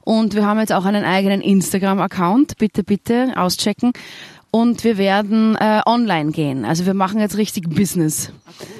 Und 0.05 0.33
wir 0.33 0.45
haben 0.45 0.61
jetzt 0.61 0.71
auch 0.71 0.85
einen 0.85 1.03
eigenen 1.03 1.41
Instagram-Account. 1.41 2.57
Bitte, 2.57 2.85
bitte 2.85 3.33
auschecken. 3.35 3.91
Und 4.49 4.85
wir 4.85 4.97
werden 4.97 5.57
äh, 5.57 5.81
online 5.85 6.31
gehen. 6.31 6.63
Also 6.63 6.85
wir 6.85 6.93
machen 6.93 7.19
jetzt 7.19 7.35
richtig 7.37 7.69
Business. 7.69 8.31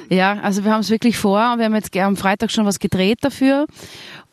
Ja, 0.09 0.37
also 0.43 0.63
wir 0.63 0.71
haben 0.71 0.81
es 0.81 0.91
wirklich 0.91 1.17
vor. 1.17 1.39
Wir 1.57 1.65
haben 1.65 1.73
jetzt 1.73 1.97
am 1.97 2.15
Freitag 2.15 2.51
schon 2.51 2.65
was 2.65 2.77
gedreht 2.79 3.17
dafür. 3.21 3.65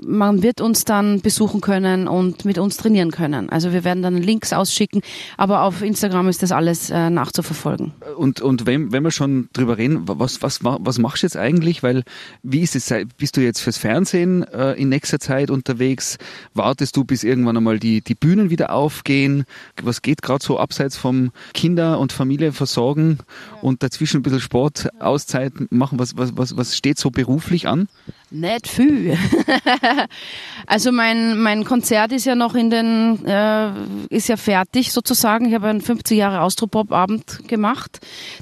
Man 0.02 0.42
wird 0.42 0.60
uns 0.60 0.84
dann 0.84 1.20
besuchen 1.20 1.60
können 1.60 2.08
und 2.08 2.44
mit 2.44 2.58
uns 2.58 2.76
trainieren 2.76 3.10
können. 3.10 3.50
Also 3.50 3.72
wir 3.72 3.84
werden 3.84 4.02
dann 4.02 4.16
Links 4.16 4.52
ausschicken, 4.52 5.02
aber 5.36 5.62
auf 5.62 5.82
Instagram 5.82 6.28
ist 6.28 6.42
das 6.42 6.52
alles 6.52 6.90
äh, 6.90 7.10
nachzuverfolgen. 7.10 7.92
Und, 8.16 8.40
und 8.40 8.66
wenn, 8.66 8.92
wenn 8.92 9.02
wir 9.02 9.10
schon 9.10 9.48
drüber 9.52 9.78
reden, 9.78 10.02
was, 10.06 10.42
was, 10.42 10.60
was 10.62 10.98
machst 10.98 11.22
du 11.22 11.26
jetzt 11.26 11.36
eigentlich? 11.36 11.82
Weil, 11.82 12.04
wie 12.42 12.60
ist 12.60 12.76
es? 12.76 12.92
Bist 13.16 13.36
du 13.36 13.40
jetzt 13.40 13.60
fürs 13.60 13.78
Fernsehen 13.78 14.42
äh, 14.44 14.72
in 14.72 14.88
nächster 14.88 15.20
Zeit 15.20 15.50
unterwegs? 15.50 16.18
Wartest 16.54 16.96
du, 16.96 17.04
bis 17.04 17.24
irgendwann 17.24 17.56
einmal 17.56 17.78
die, 17.78 18.00
die 18.00 18.14
Bühnen 18.14 18.50
wieder 18.50 18.72
aufgehen? 18.72 19.44
Was 19.82 20.02
geht 20.02 20.22
gerade 20.22 20.44
so 20.44 20.58
abseits 20.58 20.96
vom 20.96 21.32
Kinder- 21.54 21.98
und 21.98 22.12
Familie 22.12 22.52
versorgen 22.52 23.18
und 23.62 23.82
dazwischen 23.82 24.20
ein 24.20 24.22
bisschen 24.22 24.40
Sport, 24.40 24.88
Auszeit 25.00 25.52
machen? 25.70 25.98
Was, 25.98 26.16
was, 26.16 26.36
was, 26.36 26.56
was 26.56 26.76
steht 26.76 26.98
so 26.98 27.10
beruflich 27.10 27.68
an? 27.68 27.88
Nicht 28.30 28.68
viel. 28.68 29.18
also 30.66 30.92
mein, 30.92 31.38
mein 31.38 31.64
Konzert 31.64 32.12
ist 32.12 32.24
ja 32.26 32.34
noch 32.34 32.54
in 32.54 32.70
den, 32.70 33.24
äh, 33.26 33.70
ist 34.08 34.28
ja 34.28 34.36
fertig 34.36 34.92
sozusagen. 34.92 35.46
Ich 35.46 35.54
habe 35.54 35.68
einen 35.68 35.80
50 35.80 36.16
Jahre 36.16 36.40
Austropop-Abend 36.42 37.48
gemacht, 37.48 38.00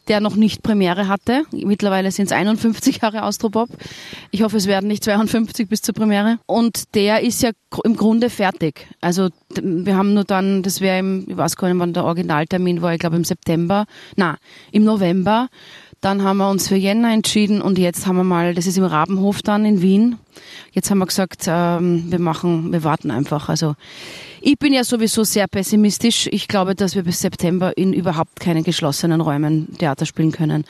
der 0.09 0.21
noch 0.21 0.37
nicht 0.37 0.63
Premiere 0.63 1.09
hatte. 1.09 1.45
Mittlerweile 1.53 2.11
sind 2.11 2.27
es 2.27 2.33
51 2.33 3.01
Jahre 3.03 3.23
Austropop. 3.23 3.69
Ich 4.31 4.43
hoffe, 4.43 4.57
es 4.57 4.67
werden 4.67 4.89
nicht 4.89 5.05
52 5.05 5.69
bis 5.69 5.83
zur 5.83 5.95
Premiere. 5.95 6.39
Und 6.47 6.95
der 6.95 7.23
ist 7.23 7.43
ja 7.43 7.51
im 7.85 7.97
Grunde 7.97 8.31
fertig. 8.31 8.87
Also 9.01 9.29
wir 9.61 9.97
haben 9.97 10.15
nur 10.15 10.25
dann, 10.25 10.63
das 10.63 10.81
wäre 10.81 10.99
im, 10.99 11.25
ich 11.29 11.37
weiß 11.37 11.57
gar 11.57 11.69
nicht, 11.69 11.79
wann 11.79 11.93
der 11.93 12.05
Originaltermin 12.05 12.83
war, 12.83 12.93
ich 12.93 13.01
glaube 13.01 13.17
im 13.17 13.25
September, 13.25 13.87
na, 14.17 14.39
im 14.73 14.85
November. 14.85 15.49
Dann 16.01 16.23
haben 16.23 16.37
wir 16.37 16.49
uns 16.49 16.69
für 16.69 16.77
Jänner 16.77 17.13
entschieden 17.13 17.61
und 17.61 17.77
jetzt 17.77 18.07
haben 18.07 18.17
wir 18.17 18.25
mal, 18.25 18.55
das 18.55 18.67
ist 18.67 18.79
im 18.79 18.85
Rabenhof 18.85 19.43
dann 19.43 19.65
in 19.65 19.83
Wien. 19.83 20.17
Jetzt 20.79 20.93
haben 20.93 20.99
wir 20.99 21.07
gesagt, 21.07 21.47
ähm, 21.49 22.05
wir 22.09 22.21
machen, 22.21 22.71
wir 22.71 22.85
warten 22.85 23.11
einfach. 23.11 23.49
Also 23.49 23.75
Ich 24.41 24.61
bin 24.61 24.73
ja 24.73 24.85
sowieso 24.85 25.25
sehr 25.25 25.49
pessimistisch. 25.49 26.29
Ich 26.31 26.47
glaube, 26.47 26.77
dass 26.77 26.95
wir 26.95 27.03
bis 27.03 27.21
September 27.21 27.77
in 27.77 27.93
überhaupt 27.93 28.39
keinen 28.39 28.63
geschlossenen 28.63 29.21
Räumen 29.21 29.77
Theater 29.77 30.07
spielen 30.07 30.31
können, 30.31 30.65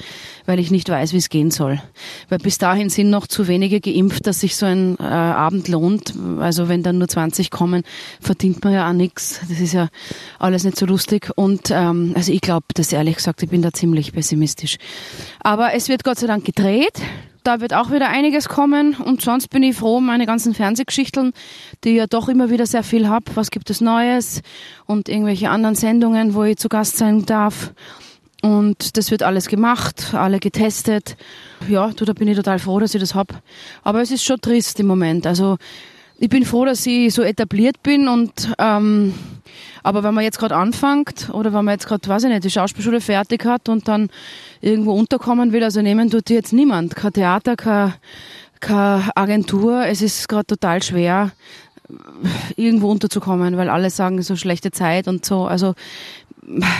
weil 0.46 0.60
ich 0.60 0.70
nicht 0.70 0.88
weiß, 0.88 1.12
wie 1.12 1.18
es 1.18 1.28
gehen 1.28 1.50
soll. 1.50 1.82
Weil 2.30 2.38
bis 2.38 2.56
dahin 2.56 2.88
sind 2.88 3.10
noch 3.10 3.26
zu 3.26 3.48
wenige 3.48 3.82
geimpft, 3.82 4.26
dass 4.26 4.40
sich 4.40 4.56
so 4.56 4.64
ein 4.64 4.96
äh, 4.98 5.02
Abend 5.02 5.68
lohnt. 5.68 6.14
Also 6.40 6.70
wenn 6.70 6.82
dann 6.82 6.96
nur 6.96 7.08
20 7.08 7.50
kommen, 7.50 7.82
verdient 8.18 8.64
man 8.64 8.72
ja 8.72 8.88
auch 8.88 8.94
nichts. 8.94 9.40
Das 9.46 9.60
ist 9.60 9.74
ja 9.74 9.88
alles 10.38 10.64
nicht 10.64 10.78
so 10.78 10.86
lustig. 10.86 11.30
Und 11.36 11.70
ähm, 11.70 12.14
also 12.16 12.32
ich 12.32 12.40
glaube, 12.40 12.64
das 12.72 12.94
ehrlich 12.94 13.16
gesagt, 13.16 13.42
ich 13.42 13.50
bin 13.50 13.60
da 13.60 13.74
ziemlich 13.74 14.14
pessimistisch. 14.14 14.78
Aber 15.40 15.74
es 15.74 15.90
wird 15.90 16.02
Gott 16.02 16.18
sei 16.18 16.28
Dank 16.28 16.46
gedreht 16.46 16.94
da 17.48 17.62
wird 17.62 17.72
auch 17.72 17.90
wieder 17.90 18.10
einiges 18.10 18.46
kommen 18.46 18.94
und 18.94 19.22
sonst 19.22 19.48
bin 19.48 19.62
ich 19.62 19.74
froh 19.74 19.96
um 19.96 20.04
meine 20.06 20.26
ganzen 20.26 20.52
Fernsehgeschichten, 20.52 21.32
die 21.82 21.94
ja 21.94 22.06
doch 22.06 22.28
immer 22.28 22.50
wieder 22.50 22.66
sehr 22.66 22.82
viel 22.82 23.08
habe. 23.08 23.24
Was 23.36 23.50
gibt 23.50 23.70
es 23.70 23.80
Neues 23.80 24.42
und 24.84 25.08
irgendwelche 25.08 25.48
anderen 25.48 25.74
Sendungen, 25.74 26.34
wo 26.34 26.44
ich 26.44 26.58
zu 26.58 26.68
Gast 26.68 26.98
sein 26.98 27.24
darf. 27.24 27.72
Und 28.42 28.98
das 28.98 29.10
wird 29.10 29.22
alles 29.22 29.48
gemacht, 29.48 30.12
alle 30.12 30.40
getestet. 30.40 31.16
Ja, 31.70 31.88
du, 31.88 32.04
da 32.04 32.12
bin 32.12 32.28
ich 32.28 32.36
total 32.36 32.58
froh, 32.58 32.80
dass 32.80 32.94
ich 32.94 33.00
das 33.00 33.14
hab. 33.14 33.42
Aber 33.82 34.02
es 34.02 34.10
ist 34.10 34.24
schon 34.24 34.42
trist 34.42 34.78
im 34.78 34.86
Moment. 34.86 35.26
Also 35.26 35.56
ich 36.18 36.28
bin 36.28 36.44
froh, 36.44 36.66
dass 36.66 36.84
ich 36.84 37.14
so 37.14 37.22
etabliert 37.22 37.82
bin 37.82 38.08
und 38.08 38.52
ähm, 38.58 39.14
aber 39.82 40.02
wenn 40.02 40.14
man 40.14 40.24
jetzt 40.24 40.38
gerade 40.38 40.56
anfängt 40.56 41.30
oder 41.32 41.52
wenn 41.52 41.64
man 41.64 41.74
jetzt 41.74 41.86
gerade, 41.86 42.06
weiß 42.06 42.24
ich 42.24 42.30
nicht, 42.30 42.44
die 42.44 42.50
Schauspielschule 42.50 43.00
fertig 43.00 43.44
hat 43.44 43.68
und 43.68 43.88
dann 43.88 44.10
irgendwo 44.60 44.92
unterkommen 44.92 45.52
will, 45.52 45.62
also 45.62 45.82
nehmen 45.82 46.10
tut 46.10 46.30
jetzt 46.30 46.52
niemand. 46.52 46.96
Kein 46.96 47.12
Theater, 47.12 47.56
keine, 47.56 47.94
keine 48.60 49.10
Agentur. 49.14 49.86
Es 49.86 50.02
ist 50.02 50.28
gerade 50.28 50.46
total 50.46 50.82
schwer, 50.82 51.32
irgendwo 52.56 52.90
unterzukommen, 52.90 53.56
weil 53.56 53.70
alle 53.70 53.90
sagen, 53.90 54.20
so 54.22 54.36
schlechte 54.36 54.70
Zeit 54.70 55.08
und 55.08 55.24
so. 55.24 55.46
Also 55.46 55.74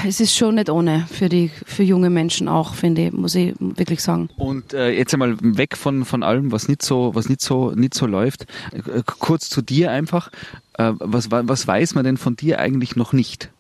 es 0.07 0.21
ist 0.21 0.37
schon 0.37 0.55
nicht 0.55 0.71
ohne 0.71 1.07
für 1.11 1.29
die 1.29 1.51
für 1.67 1.83
junge 1.83 2.11
Menschen 2.11 2.49
auch, 2.49 2.75
finde 2.75 3.07
ich, 3.07 3.13
muss 3.13 3.35
ich 3.35 3.55
wirklich 3.59 4.03
sagen. 4.03 4.31
Und 4.37 4.73
äh, 4.73 4.91
jetzt 4.91 5.13
einmal 5.13 5.37
weg 5.41 5.77
von 5.77 6.05
von 6.05 6.23
allem, 6.23 6.53
was 6.53 6.69
nicht 6.69 6.83
so 6.83 7.15
was 7.15 7.29
nicht 7.29 7.41
so 7.41 7.73
nicht 7.73 7.95
so 7.95 8.07
läuft. 8.07 8.47
Äh, 8.73 9.03
kurz 9.19 9.49
zu 9.49 9.63
dir 9.63 9.91
einfach. 9.91 10.31
Äh, 10.75 10.93
was 10.99 11.31
was 11.31 11.67
weiß 11.67 11.95
man 11.95 12.05
denn 12.05 12.17
von 12.17 12.37
dir 12.37 12.61
eigentlich 12.61 12.97
noch 12.97 13.13
nicht? 13.13 13.51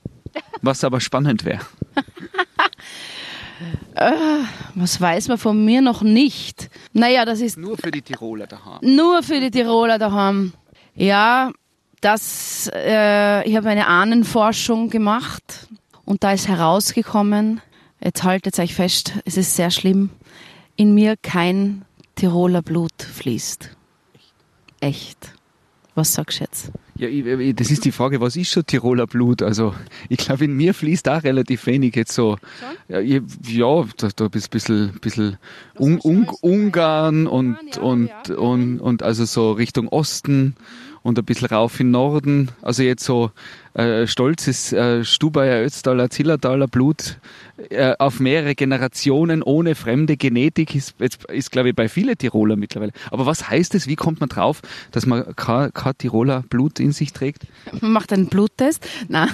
Was 0.63 0.85
aber 0.85 1.01
spannend 1.01 1.45
wäre. 1.45 1.61
äh, 3.95 4.13
was 4.75 5.01
weiß 5.01 5.29
man 5.29 5.39
von 5.39 5.65
mir 5.65 5.83
noch 5.83 6.03
nicht? 6.03 6.71
Naja, 6.93 7.25
das 7.25 7.41
ist 7.41 7.59
nur 7.59 7.77
für 7.77 7.91
die 7.91 8.03
Tiroler 8.03 8.47
daheim. 8.47 8.79
Nur 8.83 9.23
für 9.23 9.41
die 9.41 9.51
Tiroler 9.51 9.99
daheim. 9.99 10.53
Ja, 10.95 11.53
das. 12.01 12.71
Äh, 12.75 13.49
ich 13.49 13.57
habe 13.57 13.69
eine 13.69 13.87
Ahnenforschung 13.87 14.91
gemacht 14.91 15.68
und 16.09 16.25
da 16.25 16.33
ist 16.33 16.49
herausgekommen, 16.49 17.61
jetzt 18.03 18.25
haltet 18.25 18.59
euch 18.59 18.75
fest, 18.75 19.13
es 19.27 19.37
ist 19.37 19.57
sehr 19.57 19.71
schlimm, 19.71 20.09
in 20.75 20.95
mir 20.95 21.17
kein 21.21 21.85
Tiroler 22.15 22.63
Blut 22.63 23.03
fließt. 23.03 23.77
Echt. 24.81 25.35
Was 25.95 26.15
sagst 26.15 26.41
du 26.41 26.45
jetzt? 26.45 26.73
Ja, 26.97 27.09
ich, 27.09 27.55
das 27.55 27.71
ist 27.71 27.85
die 27.85 27.93
Frage, 27.93 28.23
was 28.23 28.37
ist 28.37 28.51
schon 28.51 28.65
Tiroler 28.65 29.07
Blut? 29.07 29.43
Also 29.43 29.75
ich 30.09 30.17
glaube, 30.17 30.47
in 30.47 30.57
mir 30.57 30.73
fließt 30.73 31.07
da 31.07 31.19
relativ 31.19 31.67
wenig 31.67 31.95
jetzt 31.95 32.15
so. 32.15 32.39
Ja, 32.89 33.01
ich, 33.01 33.21
ja 33.47 33.85
da, 33.99 34.09
da 34.17 34.29
bist 34.29 34.47
ein 34.47 34.51
bisschen, 34.51 34.93
bisschen 35.01 35.37
Un, 35.79 36.01
Un, 36.03 36.27
Ungarn 36.41 37.27
und, 37.27 37.77
und, 37.77 38.31
und, 38.31 38.81
und 38.81 39.03
also 39.03 39.27
so 39.27 39.53
Richtung 39.53 39.89
Osten 39.89 40.57
und 41.03 41.19
ein 41.19 41.25
bisschen 41.25 41.49
rauf 41.49 41.81
in 41.81 41.91
Norden. 41.91 42.51
Also 42.63 42.83
jetzt 42.83 43.05
so 43.05 43.31
äh, 43.75 44.07
stolzes 44.07 44.73
äh, 44.73 45.05
Stubaier, 45.05 45.65
Ötztaler, 45.65 46.11
Zillertaler 46.11 46.67
Blut 46.67 47.19
äh, 47.71 47.95
auf 47.99 48.21
mehrere 48.21 48.55
Generationen 48.55 49.43
ohne 49.43 49.75
fremde 49.75 50.17
Genetik 50.17 50.75
ist, 50.75 51.01
ist, 51.01 51.25
ist 51.27 51.53
glaube 51.53 51.71
ich, 51.71 51.77
bei 51.77 51.89
vielen 51.89 52.17
Tiroler 52.17 52.57
mittlerweile. 52.57 52.93
Aber 53.11 53.27
was 53.27 53.49
heißt 53.49 53.75
es? 53.75 53.87
Wie 53.87 53.97
kommt 53.97 54.21
man 54.21 54.29
drauf, 54.29 54.63
dass 54.91 55.07
man 55.07 55.35
kein, 55.37 55.73
kein 55.73 55.97
Tiroler 55.97 56.45
Blut 56.49 56.81
in 56.81 56.93
sich 56.93 57.13
trägt? 57.13 57.43
Man 57.81 57.93
macht 57.93 58.13
einen 58.13 58.27
Bluttest? 58.27 58.87
Nein. 59.09 59.29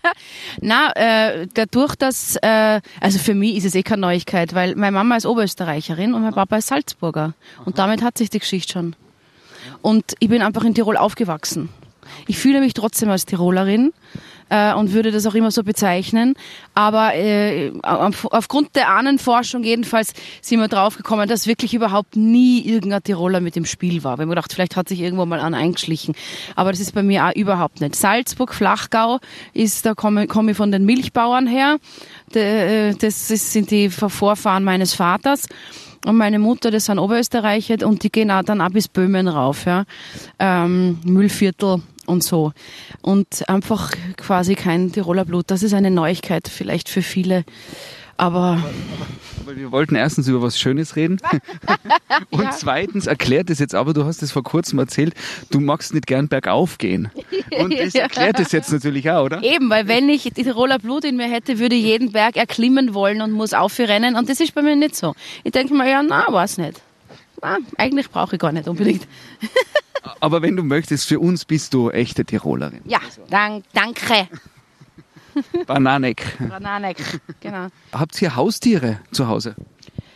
Na, 0.60 0.92
äh, 0.94 1.46
dadurch, 1.54 1.94
dass, 1.96 2.36
äh, 2.42 2.80
also 3.00 3.18
für 3.18 3.34
mich 3.34 3.56
ist 3.56 3.66
es 3.66 3.74
eh 3.74 3.82
keine 3.82 4.02
Neuigkeit, 4.02 4.54
weil 4.54 4.74
meine 4.74 4.92
Mama 4.92 5.16
ist 5.16 5.26
Oberösterreicherin 5.26 6.14
und 6.14 6.22
mein 6.22 6.34
Papa 6.34 6.56
ist 6.56 6.68
Salzburger. 6.68 7.34
Und 7.64 7.78
damit 7.78 8.02
hat 8.02 8.18
sich 8.18 8.30
die 8.30 8.38
Geschichte 8.38 8.72
schon. 8.72 8.96
Und 9.82 10.14
ich 10.18 10.28
bin 10.28 10.42
einfach 10.42 10.64
in 10.64 10.74
Tirol 10.74 10.96
aufgewachsen. 10.96 11.68
Ich 12.26 12.38
fühle 12.38 12.60
mich 12.60 12.74
trotzdem 12.74 13.10
als 13.10 13.26
Tirolerin 13.26 13.92
äh, 14.48 14.72
und 14.74 14.92
würde 14.92 15.10
das 15.10 15.26
auch 15.26 15.34
immer 15.34 15.50
so 15.50 15.62
bezeichnen. 15.62 16.34
Aber 16.74 17.14
äh, 17.14 17.72
aufgrund 17.82 18.76
der 18.76 18.90
Ahnenforschung 18.90 19.64
jedenfalls 19.64 20.12
sind 20.40 20.60
wir 20.60 20.68
draufgekommen, 20.68 21.28
dass 21.28 21.46
wirklich 21.46 21.74
überhaupt 21.74 22.16
nie 22.16 22.60
irgendein 22.60 23.02
Tiroler 23.02 23.40
mit 23.40 23.56
dem 23.56 23.64
Spiel 23.64 24.04
war. 24.04 24.18
Wir 24.18 24.22
haben 24.22 24.30
gedacht, 24.30 24.52
vielleicht 24.52 24.76
hat 24.76 24.88
sich 24.88 25.00
irgendwo 25.00 25.26
mal 25.26 25.40
an 25.40 25.54
eingeschlichen. 25.54 26.14
Aber 26.54 26.70
das 26.70 26.80
ist 26.80 26.94
bei 26.94 27.02
mir 27.02 27.26
auch 27.26 27.34
überhaupt 27.34 27.80
nicht. 27.80 27.96
Salzburg, 27.96 28.54
Flachgau, 28.54 29.18
ist, 29.52 29.86
da 29.86 29.94
komme, 29.94 30.26
komme 30.26 30.52
ich 30.52 30.56
von 30.56 30.70
den 30.70 30.84
Milchbauern 30.84 31.46
her. 31.46 31.78
Äh, 32.34 32.94
das 32.94 33.28
sind 33.28 33.70
die 33.70 33.90
Vorfahren 33.90 34.64
meines 34.64 34.94
Vaters 34.94 35.48
und 36.06 36.16
meine 36.16 36.38
Mutter, 36.38 36.70
das 36.70 36.84
sind 36.84 37.00
Oberösterreicher 37.00 37.84
und 37.84 38.04
die 38.04 38.12
gehen 38.12 38.30
auch 38.30 38.44
dann 38.44 38.60
auch 38.60 38.70
bis 38.70 38.86
Böhmen 38.86 39.26
rauf, 39.26 39.66
ja. 39.66 39.84
Ähm, 40.38 41.00
Müllviertel 41.04 41.82
und 42.06 42.22
so. 42.22 42.52
Und 43.02 43.48
einfach 43.48 43.90
quasi 44.16 44.54
kein 44.54 44.92
Tiroler 44.92 45.24
Blut. 45.24 45.50
Das 45.50 45.64
ist 45.64 45.74
eine 45.74 45.90
Neuigkeit 45.90 46.46
vielleicht 46.46 46.88
für 46.88 47.02
viele. 47.02 47.44
Aber, 48.18 48.38
aber, 48.38 48.62
aber, 49.42 49.56
wir 49.56 49.70
wollten 49.72 49.94
erstens 49.94 50.26
über 50.28 50.40
was 50.40 50.58
Schönes 50.58 50.96
reden 50.96 51.18
und 52.30 52.44
ja. 52.44 52.50
zweitens 52.50 53.06
erklärt 53.06 53.50
es 53.50 53.58
jetzt, 53.58 53.74
aber 53.74 53.92
du 53.92 54.04
hast 54.04 54.22
es 54.22 54.32
vor 54.32 54.42
kurzem 54.42 54.78
erzählt, 54.78 55.14
du 55.50 55.60
magst 55.60 55.92
nicht 55.92 56.06
gern 56.06 56.28
bergauf 56.28 56.78
gehen. 56.78 57.10
Und 57.58 57.72
das 57.78 57.94
erklärt 57.94 58.40
es 58.40 58.52
jetzt 58.52 58.72
natürlich 58.72 59.10
auch, 59.10 59.24
oder? 59.24 59.42
Eben, 59.42 59.68
weil 59.68 59.86
wenn 59.86 60.08
ich 60.08 60.22
Tiroler 60.22 60.78
Blut 60.78 61.04
in 61.04 61.16
mir 61.16 61.30
hätte, 61.30 61.58
würde 61.58 61.74
ich 61.74 61.84
jeden 61.84 62.12
Berg 62.12 62.36
erklimmen 62.36 62.94
wollen 62.94 63.20
und 63.20 63.32
muss 63.32 63.52
aufrennen 63.52 64.16
und 64.16 64.28
das 64.28 64.40
ist 64.40 64.54
bei 64.54 64.62
mir 64.62 64.76
nicht 64.76 64.96
so. 64.96 65.14
Ich 65.44 65.52
denke 65.52 65.74
mir, 65.74 65.88
ja, 65.88 66.02
na, 66.02 66.26
weiß 66.28 66.58
nicht. 66.58 66.80
Na, 67.42 67.58
eigentlich 67.76 68.10
brauche 68.10 68.36
ich 68.36 68.40
gar 68.40 68.52
nicht 68.52 68.66
unbedingt. 68.66 69.06
Aber 70.20 70.40
wenn 70.40 70.56
du 70.56 70.62
möchtest, 70.62 71.06
für 71.06 71.20
uns 71.20 71.44
bist 71.44 71.74
du 71.74 71.90
echte 71.90 72.24
Tirolerin. 72.24 72.80
Ja, 72.84 73.00
dank, 73.28 73.64
danke. 73.72 74.28
Bananek. 75.66 76.36
Bananek, 76.48 77.20
genau. 77.40 77.68
Habt 77.92 78.20
ihr 78.22 78.34
Haustiere 78.36 79.00
zu 79.12 79.28
Hause? 79.28 79.54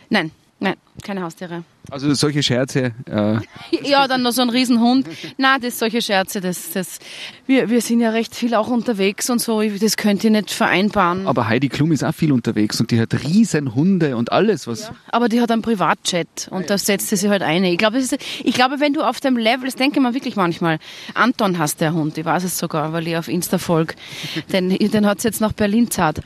Nein, 0.09 0.31
nein, 0.59 0.75
keine 1.03 1.21
Haustiere. 1.23 1.63
Also 1.89 2.13
solche 2.13 2.43
Scherze. 2.43 2.91
Äh, 3.05 3.39
ja, 3.89 4.07
dann 4.07 4.21
noch 4.21 4.31
so 4.31 4.41
ein 4.41 4.49
Riesenhund. 4.49 5.07
Na, 5.37 5.57
das 5.59 5.79
solche 5.79 6.01
Scherze, 6.01 6.39
das, 6.39 6.71
das. 6.71 6.99
Wir, 7.47 7.69
wir 7.69 7.81
sind 7.81 7.99
ja 7.99 8.11
recht 8.11 8.35
viel 8.35 8.53
auch 8.55 8.67
unterwegs 8.67 9.29
und 9.29 9.39
so. 9.39 9.61
Das 9.61 9.97
könnt 9.97 10.23
ihr 10.23 10.31
nicht 10.31 10.51
vereinbaren. 10.51 11.27
Aber 11.27 11.47
Heidi 11.47 11.69
Klum 11.69 11.91
ist 11.91 12.03
auch 12.03 12.13
viel 12.13 12.31
unterwegs 12.31 12.79
und 12.79 12.91
die 12.91 12.99
hat 12.99 13.13
Riesenhunde 13.13 14.15
und 14.15 14.31
alles, 14.31 14.67
was. 14.67 14.83
Ja, 14.83 14.95
aber 15.11 15.27
die 15.27 15.41
hat 15.41 15.51
einen 15.51 15.61
Privatchat 15.61 16.47
und 16.51 16.69
da 16.69 16.77
setzt 16.77 17.09
sie 17.09 17.15
sich 17.15 17.29
halt 17.29 17.41
ein. 17.41 17.63
Ich 17.63 17.77
glaube, 17.77 17.99
ich 17.99 18.53
glaube, 18.53 18.79
wenn 18.79 18.93
du 18.93 19.01
auf 19.01 19.19
dem 19.19 19.37
Level, 19.37 19.65
das 19.65 19.75
denke 19.75 19.99
man 19.99 20.13
wirklich 20.13 20.35
manchmal. 20.35 20.79
Anton 21.13 21.57
hast 21.57 21.81
der 21.81 21.93
Hund, 21.93 22.17
ich 22.17 22.25
weiß 22.25 22.43
es 22.43 22.57
sogar, 22.57 22.93
weil 22.93 23.07
ich 23.07 23.17
auf 23.17 23.27
Insta 23.27 23.57
folge. 23.57 23.95
den, 24.53 24.69
den 24.69 25.05
hat 25.05 25.23
jetzt 25.23 25.41
nach 25.41 25.53
Berlin 25.53 25.89
zart 25.89 26.21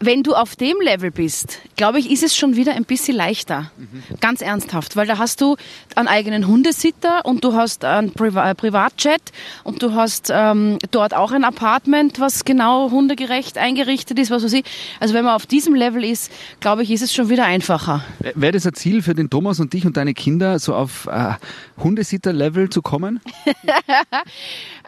wenn 0.00 0.22
du 0.22 0.34
auf 0.34 0.56
dem 0.56 0.80
Level 0.80 1.10
bist, 1.10 1.60
glaube 1.76 1.98
ich, 1.98 2.10
ist 2.10 2.22
es 2.22 2.36
schon 2.36 2.56
wieder 2.56 2.74
ein 2.74 2.84
bisschen 2.84 3.16
leichter. 3.16 3.70
Mhm. 3.76 4.02
Ganz 4.20 4.40
ernsthaft, 4.40 4.75
weil 4.96 5.06
da 5.06 5.18
hast 5.18 5.40
du 5.40 5.56
einen 5.94 6.08
eigenen 6.08 6.46
Hundesitter 6.46 7.24
und 7.24 7.44
du 7.44 7.54
hast 7.54 7.84
einen 7.84 8.12
Priva 8.12 8.54
Privatjet 8.54 9.22
und 9.64 9.82
du 9.82 9.94
hast 9.94 10.30
ähm, 10.32 10.78
dort 10.90 11.14
auch 11.14 11.32
ein 11.32 11.44
Apartment, 11.44 12.20
was 12.20 12.44
genau 12.44 12.90
hundegerecht 12.90 13.58
eingerichtet 13.58 14.18
ist, 14.18 14.30
was 14.30 14.44
weiß 14.44 14.52
ich. 14.52 14.64
Also 15.00 15.14
wenn 15.14 15.24
man 15.24 15.34
auf 15.34 15.46
diesem 15.46 15.74
Level 15.74 16.04
ist, 16.04 16.30
glaube 16.60 16.82
ich, 16.82 16.90
ist 16.90 17.02
es 17.02 17.14
schon 17.14 17.28
wieder 17.28 17.44
einfacher. 17.44 18.04
Wäre 18.34 18.52
das 18.52 18.66
ein 18.66 18.74
Ziel 18.74 19.02
für 19.02 19.14
den 19.14 19.30
Thomas 19.30 19.60
und 19.60 19.72
dich 19.72 19.86
und 19.86 19.96
deine 19.96 20.14
Kinder, 20.14 20.58
so 20.58 20.74
auf 20.74 21.06
äh, 21.06 21.34
Hundesitter-Level 21.82 22.70
zu 22.70 22.82
kommen? 22.82 23.20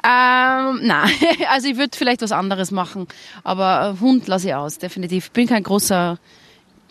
ähm, 0.04 0.80
nein, 0.82 1.10
also 1.50 1.68
ich 1.68 1.76
würde 1.76 1.96
vielleicht 1.96 2.22
was 2.22 2.32
anderes 2.32 2.70
machen, 2.70 3.06
aber 3.44 3.96
äh, 3.96 4.00
Hund 4.00 4.26
lasse 4.28 4.48
ich 4.48 4.54
aus, 4.54 4.78
definitiv. 4.78 5.26
Ich 5.26 5.32
bin 5.32 5.46
kein 5.46 5.62
großer, 5.62 6.18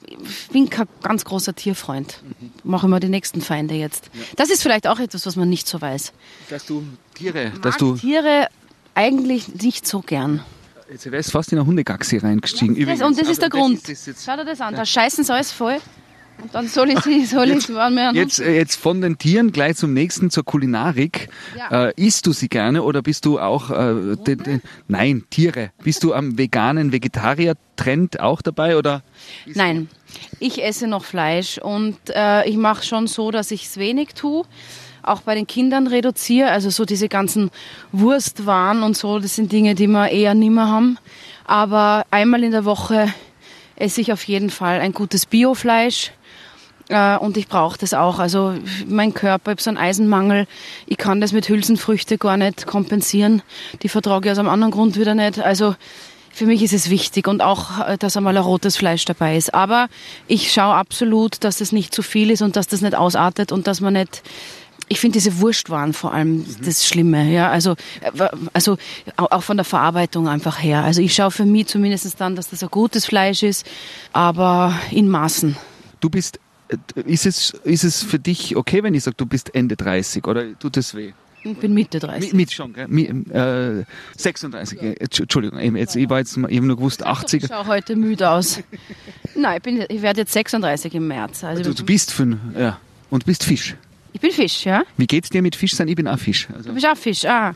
ich 0.05 0.47
bin 0.49 0.69
kein 0.69 0.87
ganz 1.01 1.25
großer 1.25 1.55
Tierfreund. 1.55 2.21
Mhm. 2.23 2.51
Mache 2.63 2.87
immer 2.87 2.99
die 2.99 3.09
nächsten 3.09 3.41
Feinde 3.41 3.75
jetzt. 3.75 4.09
Ja. 4.13 4.21
Das 4.35 4.49
ist 4.49 4.61
vielleicht 4.61 4.87
auch 4.87 4.99
etwas, 4.99 5.25
was 5.25 5.35
man 5.35 5.49
nicht 5.49 5.67
so 5.67 5.81
weiß. 5.81 6.13
Dass 6.49 6.65
du 6.65 6.83
Tiere, 7.15 7.51
dass 7.61 7.77
du 7.77 7.95
Tiere 7.95 8.47
eigentlich 8.95 9.47
nicht 9.61 9.87
so 9.87 10.01
gern. 10.01 10.43
Jetzt 10.89 11.11
wärst 11.11 11.31
fast 11.31 11.51
in 11.51 11.57
eine 11.57 11.67
Hundegaxi 11.67 12.17
reingestiegen. 12.17 12.75
Ja, 12.75 12.85
das, 12.85 13.01
und 13.01 13.11
das 13.11 13.19
also, 13.19 13.31
ist 13.31 13.41
der 13.41 13.49
Grund. 13.49 13.89
Ist 13.89 14.25
Schau 14.25 14.37
dir 14.37 14.45
das 14.45 14.61
an, 14.61 14.73
da 14.73 14.85
scheißen 14.85 15.23
sie 15.23 15.33
alles 15.33 15.51
voll. 15.51 15.79
Und 16.41 16.53
dann 16.53 16.67
soll 16.67 16.91
ich 16.91 16.99
sie, 16.99 17.25
soll 17.25 17.49
ich 17.49 17.67
mehr 17.69 18.11
Jetzt, 18.13 18.39
äh, 18.39 18.55
jetzt 18.55 18.75
von 18.75 19.01
den 19.01 19.17
Tieren 19.17 19.51
gleich 19.51 19.77
zum 19.77 19.93
nächsten, 19.93 20.29
zur 20.29 20.45
Kulinarik. 20.45 21.29
Ja. 21.57 21.87
Äh, 21.87 21.93
isst 21.95 22.27
du 22.27 22.31
sie 22.31 22.47
gerne 22.47 22.83
oder 22.83 23.01
bist 23.01 23.25
du 23.25 23.39
auch, 23.39 23.71
äh, 23.71 24.15
de, 24.15 24.35
de, 24.35 24.59
nein, 24.87 25.23
Tiere. 25.29 25.71
Bist 25.83 26.03
du 26.03 26.13
am 26.13 26.37
veganen 26.37 26.91
Vegetarier-Trend 26.91 28.19
auch 28.19 28.41
dabei 28.41 28.77
oder? 28.77 29.03
Nein, 29.45 29.89
ich 30.39 30.63
esse 30.63 30.87
noch 30.87 31.05
Fleisch 31.05 31.57
und 31.57 31.97
äh, 32.09 32.47
ich 32.47 32.57
mache 32.57 32.85
schon 32.85 33.07
so, 33.07 33.31
dass 33.31 33.51
ich 33.51 33.65
es 33.65 33.77
wenig 33.77 34.13
tue. 34.13 34.43
Auch 35.01 35.21
bei 35.21 35.35
den 35.35 35.47
Kindern 35.47 35.87
reduziere, 35.87 36.51
also 36.51 36.69
so 36.69 36.83
diese 36.83 37.07
ganzen 37.07 37.49
Wurstwaren 37.93 38.83
und 38.83 38.97
so, 38.97 39.19
das 39.19 39.35
sind 39.35 39.51
Dinge, 39.51 39.73
die 39.73 39.87
wir 39.87 40.09
eher 40.09 40.33
nimmer 40.33 40.69
haben. 40.69 40.97
Aber 41.45 42.05
einmal 42.11 42.43
in 42.43 42.51
der 42.51 42.65
Woche 42.65 43.07
esse 43.77 44.01
ich 44.01 44.11
auf 44.11 44.23
jeden 44.23 44.49
Fall 44.49 44.81
ein 44.81 44.91
gutes 44.91 45.25
Biofleisch. 45.25 46.11
Äh, 46.89 47.17
und 47.17 47.37
ich 47.37 47.47
brauche 47.47 47.77
das 47.77 47.93
auch. 47.93 48.19
Also 48.19 48.53
mein 48.87 49.13
Körper, 49.13 49.51
ich 49.51 49.53
habe 49.53 49.61
so 49.61 49.69
einen 49.69 49.77
Eisenmangel. 49.77 50.47
Ich 50.85 50.97
kann 50.97 51.21
das 51.21 51.33
mit 51.33 51.49
Hülsenfrüchte 51.49 52.17
gar 52.17 52.37
nicht 52.37 52.65
kompensieren. 52.65 53.41
Die 53.81 53.89
vertrage 53.89 54.27
ich 54.27 54.31
aus 54.31 54.39
einem 54.39 54.49
anderen 54.49 54.71
Grund 54.71 54.97
wieder 54.97 55.15
nicht. 55.15 55.39
Also 55.39 55.75
für 56.31 56.45
mich 56.45 56.61
ist 56.61 56.73
es 56.73 56.89
wichtig 56.89 57.27
und 57.27 57.41
auch, 57.41 57.87
äh, 57.87 57.97
dass 57.97 58.15
einmal 58.15 58.37
ein 58.37 58.43
rotes 58.43 58.77
Fleisch 58.77 59.05
dabei 59.05 59.37
ist. 59.37 59.53
Aber 59.53 59.87
ich 60.27 60.51
schaue 60.53 60.75
absolut, 60.75 61.43
dass 61.43 61.57
das 61.57 61.71
nicht 61.71 61.93
zu 61.93 62.03
viel 62.03 62.31
ist 62.31 62.41
und 62.41 62.55
dass 62.55 62.67
das 62.67 62.81
nicht 62.81 62.95
ausartet 62.95 63.51
und 63.51 63.67
dass 63.67 63.81
man 63.81 63.93
nicht 63.93 64.23
ich 64.89 65.01
finde 65.01 65.19
diese 65.19 65.41
Wurstwaren 65.41 65.91
vor 65.91 66.13
allem 66.13 66.45
das 66.63 66.87
Schlimme, 66.87 67.29
ja. 67.29 67.49
Also, 67.49 67.71
äh, 68.01 68.29
also 68.53 68.77
auch 69.17 69.43
von 69.43 69.57
der 69.57 69.65
Verarbeitung 69.65 70.27
einfach 70.27 70.61
her. 70.61 70.83
Also 70.83 71.01
ich 71.01 71.13
schaue 71.13 71.31
für 71.31 71.45
mich 71.45 71.67
zumindest 71.67 72.21
dann, 72.21 72.35
dass 72.35 72.49
das 72.49 72.63
ein 72.63 72.69
gutes 72.69 73.05
Fleisch 73.05 73.43
ist, 73.43 73.65
aber 74.13 74.73
in 74.91 75.09
Maßen. 75.09 75.57
Du 75.99 76.09
bist, 76.09 76.39
ist 76.95 77.25
es, 77.25 77.51
ist 77.63 77.83
es 77.83 78.03
für 78.03 78.19
dich 78.19 78.55
okay, 78.55 78.83
wenn 78.83 78.93
ich 78.93 79.03
sage, 79.03 79.15
du 79.17 79.25
bist 79.25 79.53
Ende 79.55 79.75
30 79.75 80.25
oder 80.27 80.57
tut 80.59 80.77
das 80.77 80.95
weh? 80.95 81.13
Ich 81.43 81.57
bin 81.59 81.73
Mitte 81.73 81.99
30. 81.99 82.21
Mit, 82.21 82.33
mit 82.33 82.51
schon, 82.51 82.73
gell? 82.73 82.87
Mi, 82.89 83.03
äh, 83.03 83.85
36, 84.17 84.81
äh, 84.81 84.95
Entschuldigung, 84.99 85.59
eben 85.59 85.77
jetzt, 85.77 85.95
ich 85.95 86.09
war 86.09 86.17
jetzt 86.19 86.35
eben 86.35 86.67
nur 86.67 86.75
gewusst, 86.75 87.05
80. 87.05 87.43
Ich 87.43 87.49
schaue 87.49 87.67
heute 87.67 87.95
müde 87.95 88.29
aus. 88.29 88.61
Nein, 89.35 89.57
ich, 89.57 89.63
bin, 89.63 89.85
ich 89.87 90.01
werde 90.01 90.21
jetzt 90.21 90.33
36 90.33 90.93
im 90.95 91.07
März. 91.07 91.43
Also 91.43 91.63
Du, 91.63 91.73
du 91.73 91.85
bist 91.85 92.11
fünf, 92.11 92.37
ja. 92.57 92.79
Und 93.09 93.25
bist 93.25 93.45
Fisch. 93.45 93.75
ich 94.11 94.19
bin 94.19 94.31
Fisch, 94.31 94.65
ja? 94.65 94.83
Wie 94.97 95.07
geht's 95.07 95.29
dir 95.29 95.41
mit 95.41 95.55
Fisch 95.55 95.73
sein? 95.75 95.87
Ich 95.87 95.95
bin 95.95 96.07
auch 96.09 96.19
Fisch. 96.19 96.49
Also, 96.53 96.69
Du 96.69 96.73
bist 96.75 96.85
auch 96.85 96.97
Fisch, 96.97 97.23
ah. 97.25 97.53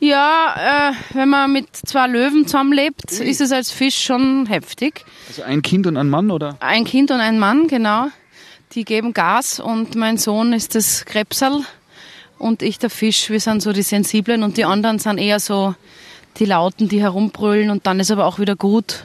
Ja, 0.00 0.90
äh, 0.90 1.16
wenn 1.16 1.30
man 1.30 1.50
mit 1.52 1.68
zwei 1.74 2.06
Löwen 2.08 2.46
zusammenlebt, 2.46 3.10
ist 3.12 3.40
es 3.40 3.52
als 3.52 3.70
Fisch 3.70 3.96
schon 4.04 4.44
heftig. 4.46 5.02
also 5.28 5.44
ein 5.44 5.62
Kind 5.62 5.86
und 5.86 5.96
ein 5.96 6.10
Mann 6.10 6.30
oder? 6.30 6.58
Ein 6.60 6.84
Kind 6.84 7.10
und 7.10 7.20
ein 7.20 7.38
Mann, 7.38 7.68
genau. 7.68 8.08
Die 8.72 8.84
geben 8.84 9.14
Gas 9.14 9.60
und 9.60 9.94
mein 9.94 10.18
Sohn 10.18 10.52
ist 10.52 10.74
das 10.74 11.04
Krebsal 11.04 11.60
und 12.38 12.62
ich 12.62 12.78
der 12.78 12.90
Fisch. 12.90 13.30
Wir 13.30 13.40
sind 13.40 13.62
so 13.62 13.72
die 13.72 13.82
Sensiblen 13.82 14.42
und 14.42 14.56
die 14.56 14.64
anderen 14.64 14.98
sind 14.98 15.18
eher 15.18 15.38
so 15.38 15.74
die 16.38 16.44
Lauten, 16.44 16.88
die 16.88 17.00
herumbrüllen 17.00 17.70
und 17.70 17.86
dann 17.86 18.00
ist 18.00 18.10
aber 18.10 18.26
auch 18.26 18.38
wieder 18.38 18.56
gut. 18.56 19.04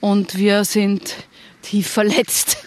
Und 0.00 0.36
wir 0.36 0.64
sind 0.64 1.16
tief 1.62 1.88
verletzt. 1.88 2.58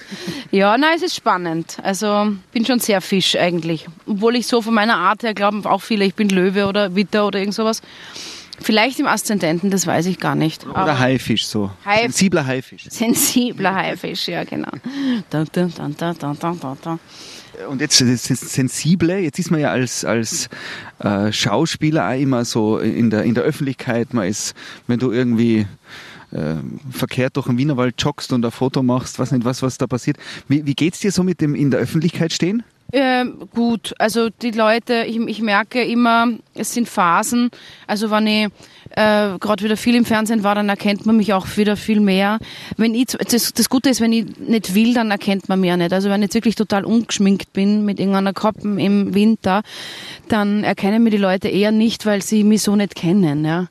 Ja, 0.52 0.78
nein, 0.78 0.94
es 0.96 1.04
ist 1.04 1.16
spannend. 1.18 1.76
Also 1.84 2.32
bin 2.54 2.66
schon 2.66 2.80
sehr 2.80 3.02
Fisch 3.02 3.36
eigentlich. 3.36 3.86
Obwohl 4.06 4.38
ich 4.38 4.48
so 4.48 4.62
von 4.62 4.74
meiner 4.74 4.96
Art 4.96 5.22
her 5.24 5.34
glauben 5.34 5.66
auch 5.66 5.82
viele, 5.82 6.06
ich 6.06 6.16
bin 6.16 6.30
Löwe 6.30 6.68
oder 6.68 6.96
Witter 6.96 7.28
oder 7.28 7.40
irgend 7.40 7.56
sowas. 7.56 7.82
Vielleicht 8.60 9.00
im 9.00 9.08
Aszendenten, 9.08 9.70
das 9.70 9.86
weiß 9.88 10.08
ich 10.08 10.20
gar 10.20 10.36
nicht. 10.36 10.66
Oder 10.66 10.78
Aber 10.78 11.00
Haifisch 11.00 11.46
so. 11.48 11.72
Haif- 11.86 12.02
Sensibler 12.02 12.46
Haifisch. 12.46 12.86
sensibler 12.90 13.76
Haifisch, 13.76 14.28
ja 14.28 14.44
genau. 14.44 14.72
Da, 15.30 15.46
da, 15.52 15.68
da. 16.82 17.00
Und 17.70 17.82
jetzt 17.82 18.00
das 18.02 18.24
Sensible, 18.26 19.20
jetzt 19.20 19.40
ist 19.40 19.50
man 19.52 19.60
ja 19.60 19.72
als, 19.72 20.06
als 20.06 20.50
äh, 21.00 21.32
Schauspieler 21.32 22.08
auch 22.10 22.20
immer 22.20 22.46
so 22.46 22.78
in 22.80 23.10
der, 23.10 23.24
in 23.24 23.34
der 23.36 23.44
Öffentlichkeit, 23.44 24.14
man 24.14 24.28
ist, 24.28 24.54
wenn 24.86 25.00
du 25.00 25.12
irgendwie 25.12 25.66
äh, 26.32 26.56
verkehrt 26.92 27.36
durch 27.38 27.48
den 27.48 27.58
Wienerwald 27.58 27.96
joggst 28.02 28.32
und 28.34 28.46
ein 28.46 28.52
Foto 28.52 28.84
machst, 28.84 29.18
weiß 29.18 29.32
nicht 29.32 29.46
was, 29.46 29.62
was 29.64 29.78
da 29.78 29.88
passiert. 29.88 30.18
Wie, 30.48 30.66
wie 30.66 30.76
geht's 30.76 31.00
dir 31.00 31.12
so 31.12 31.24
mit 31.24 31.42
dem 31.42 31.56
in 31.56 31.72
der 31.72 31.80
Öffentlichkeit 31.80 32.32
stehen? 32.34 32.64
Ähm, 32.94 33.50
gut, 33.53 33.94
also 34.00 34.29
die 34.29 34.51
Leute, 34.51 35.03
ich, 35.06 35.17
ich 35.17 35.41
merke 35.41 35.84
immer, 35.84 36.27
es 36.53 36.74
sind 36.74 36.88
Phasen. 36.88 37.50
Also 37.86 38.10
wenn 38.12 38.27
ich 38.27 38.48
äh, 38.91 39.38
gerade 39.39 39.63
wieder 39.63 39.75
viel 39.75 39.96
im 39.96 40.06
Fernsehen 40.06 40.44
war, 40.44 40.56
dann 40.56 40.70
erkennt 40.70 41.06
man 41.06 41.17
mich 41.17 41.34
auch 41.34 41.46
wieder 41.58 41.75
viel 41.75 42.00
mehr. 42.00 42.39
Wenn 42.77 42.96
ich, 42.96 43.08
das, 43.08 43.53
das 43.53 43.70
Gute 43.70 43.89
ist, 43.89 44.00
wenn 44.00 44.13
ich 44.13 44.25
nicht 44.39 44.74
will, 44.74 44.94
dann 44.94 45.12
erkennt 45.12 45.50
man 45.50 45.60
mich 45.60 45.67
ja 45.67 45.77
nicht. 45.77 45.91
Also 45.91 46.10
wenn 46.10 46.22
ich 46.22 46.27
jetzt 46.27 46.36
wirklich 46.36 46.56
total 46.56 46.86
ungeschminkt 46.86 47.51
bin 47.51 47.84
mit 47.84 48.00
irgendeiner 48.00 48.34
Kappen 48.34 48.79
im 48.79 49.13
Winter, 49.13 49.63
dann 50.29 50.63
erkennen 50.63 51.04
mir 51.04 51.10
die 51.10 51.17
Leute 51.17 51.50
eher 51.50 51.71
nicht, 51.71 52.06
weil 52.06 52.21
sie 52.21 52.43
mich 52.45 52.62
so 52.62 52.76
nicht 52.76 52.95
kennen. 52.95 53.43
Ja. 53.43 53.67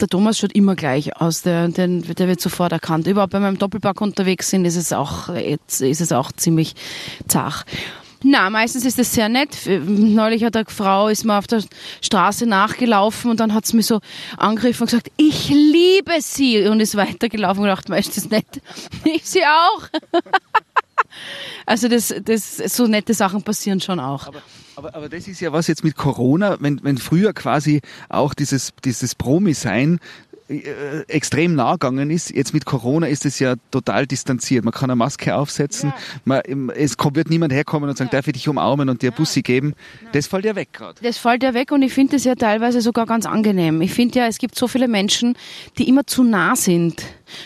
Der 0.00 0.08
Thomas 0.08 0.38
schaut 0.38 0.52
immer 0.52 0.76
gleich 0.76 1.16
aus, 1.16 1.42
der, 1.42 1.68
der, 1.68 1.86
der 1.88 2.28
wird 2.28 2.40
sofort 2.40 2.72
erkannt. 2.72 3.06
Überhaupt 3.06 3.32
bei 3.32 3.40
meinem 3.40 3.58
Doppelpack 3.58 4.00
unterwegs 4.00 4.48
sind, 4.48 4.64
ist 4.64 4.76
es 4.76 4.92
auch, 4.92 5.34
jetzt 5.34 5.82
ist 5.82 6.00
es 6.00 6.12
auch 6.12 6.32
ziemlich 6.32 6.74
zach. 7.28 7.66
Na, 8.22 8.50
meistens 8.50 8.84
ist 8.84 8.98
es 8.98 9.14
sehr 9.14 9.28
nett. 9.28 9.56
Neulich 9.66 10.44
hat 10.44 10.56
eine 10.56 10.66
Frau, 10.66 11.08
ist 11.08 11.24
mir 11.24 11.38
auf 11.38 11.46
der 11.46 11.62
Straße 12.02 12.46
nachgelaufen 12.46 13.30
und 13.30 13.40
dann 13.40 13.54
hat 13.54 13.66
sie 13.66 13.76
mich 13.76 13.86
so 13.86 14.00
angegriffen 14.36 14.82
und 14.82 14.90
gesagt, 14.90 15.10
ich 15.16 15.48
liebe 15.48 16.20
sie 16.20 16.66
und 16.66 16.80
ist 16.80 16.96
weitergelaufen 16.96 17.62
und 17.62 17.68
gedacht, 17.68 17.88
ist 17.90 18.16
das 18.16 18.28
nett? 18.30 18.46
Ich 19.04 19.24
sie 19.24 19.44
auch. 19.44 19.88
Also 21.66 21.88
das, 21.88 22.14
das, 22.24 22.56
so 22.56 22.86
nette 22.86 23.14
Sachen 23.14 23.42
passieren 23.42 23.80
schon 23.80 24.00
auch. 24.00 24.26
Aber, 24.28 24.42
aber, 24.76 24.94
aber 24.94 25.08
das 25.08 25.26
ist 25.28 25.40
ja 25.40 25.52
was 25.52 25.66
jetzt 25.66 25.84
mit 25.84 25.96
Corona, 25.96 26.56
wenn, 26.60 26.82
wenn 26.84 26.98
früher 26.98 27.32
quasi 27.32 27.80
auch 28.08 28.34
dieses, 28.34 28.72
dieses 28.84 29.14
Promi-Sein 29.14 29.98
äh, 30.50 31.04
extrem 31.06 31.54
nah 31.54 31.72
gegangen 31.72 32.10
ist. 32.10 32.30
Jetzt 32.30 32.52
mit 32.52 32.64
Corona 32.64 33.06
ist 33.06 33.24
es 33.24 33.38
ja 33.38 33.54
total 33.70 34.06
distanziert. 34.06 34.64
Man 34.64 34.72
kann 34.72 34.90
eine 34.90 34.96
Maske 34.96 35.34
aufsetzen, 35.34 35.92
man, 36.24 36.42
es 36.74 36.96
kommt, 36.96 37.16
wird 37.16 37.30
niemand 37.30 37.52
herkommen 37.52 37.88
und 37.88 37.96
sagen, 37.96 38.10
darf 38.10 38.26
ich 38.26 38.32
dich 38.32 38.48
umarmen 38.48 38.88
und 38.88 39.02
dir 39.02 39.12
Bussi 39.12 39.42
geben. 39.42 39.74
Das 40.12 40.26
fällt 40.26 40.44
ja 40.44 40.56
weg 40.56 40.72
gerade. 40.72 41.00
Das 41.02 41.18
fällt 41.18 41.42
ja 41.42 41.54
weg 41.54 41.70
und 41.70 41.82
ich 41.82 41.92
finde 41.92 42.16
das 42.16 42.24
ja 42.24 42.34
teilweise 42.34 42.80
sogar 42.80 43.06
ganz 43.06 43.26
angenehm. 43.26 43.80
Ich 43.80 43.92
finde 43.92 44.18
ja, 44.18 44.26
es 44.26 44.38
gibt 44.38 44.56
so 44.56 44.66
viele 44.66 44.88
Menschen, 44.88 45.36
die 45.78 45.88
immer 45.88 46.06
zu 46.06 46.24
nah 46.24 46.56
sind. 46.56 47.04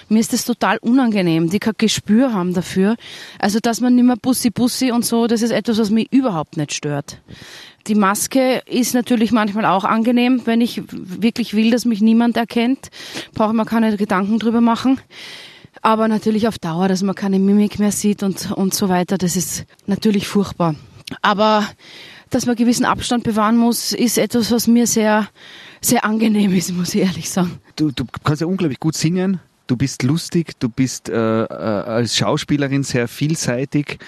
Mir 0.08 0.20
ist 0.20 0.32
das 0.32 0.44
total 0.44 0.78
unangenehm, 0.78 1.50
die 1.50 1.58
kein 1.58 1.74
Gespür 1.76 2.32
haben 2.32 2.54
dafür. 2.54 2.96
Also, 3.38 3.58
dass 3.60 3.80
man 3.80 3.94
nicht 3.94 4.04
mehr 4.04 4.16
Bussi 4.16 4.50
Bussi 4.50 4.90
und 4.90 5.04
so, 5.04 5.26
das 5.26 5.42
ist 5.42 5.50
etwas, 5.50 5.78
was 5.78 5.90
mich 5.90 6.12
überhaupt 6.12 6.56
nicht 6.56 6.72
stört. 6.72 7.18
Die 7.86 7.94
Maske 7.94 8.62
ist 8.66 8.94
natürlich 8.94 9.30
manchmal 9.30 9.66
auch 9.66 9.84
angenehm, 9.84 10.42
wenn 10.46 10.62
ich 10.62 10.82
wirklich 10.90 11.54
will, 11.54 11.70
dass 11.70 11.84
mich 11.84 12.00
niemand 12.00 12.36
erkennt. 12.36 12.90
Brauche 13.34 13.50
ich 13.50 13.56
mir 13.56 13.66
keine 13.66 13.96
Gedanken 13.96 14.38
drüber 14.38 14.62
machen. 14.62 15.00
Aber 15.82 16.08
natürlich 16.08 16.48
auf 16.48 16.58
Dauer, 16.58 16.88
dass 16.88 17.02
man 17.02 17.14
keine 17.14 17.38
Mimik 17.38 17.78
mehr 17.78 17.92
sieht 17.92 18.22
und, 18.22 18.52
und 18.52 18.72
so 18.72 18.88
weiter, 18.88 19.18
das 19.18 19.36
ist 19.36 19.66
natürlich 19.86 20.26
furchtbar. 20.26 20.76
Aber 21.20 21.68
dass 22.30 22.46
man 22.46 22.56
gewissen 22.56 22.86
Abstand 22.86 23.22
bewahren 23.22 23.58
muss, 23.58 23.92
ist 23.92 24.16
etwas, 24.16 24.50
was 24.50 24.66
mir 24.66 24.86
sehr, 24.86 25.28
sehr 25.82 26.04
angenehm 26.04 26.54
ist, 26.54 26.72
muss 26.72 26.94
ich 26.94 27.02
ehrlich 27.02 27.28
sagen. 27.28 27.60
Du, 27.76 27.90
du 27.90 28.06
kannst 28.24 28.40
ja 28.40 28.46
unglaublich 28.46 28.80
gut 28.80 28.96
singen. 28.96 29.40
Du 29.66 29.76
bist 29.76 30.02
lustig, 30.02 30.52
du 30.58 30.68
bist 30.68 31.08
äh, 31.08 31.44
äh, 31.44 31.46
als 31.46 32.16
Schauspielerin 32.16 32.82
sehr 32.82 33.08
vielseitig, 33.08 33.98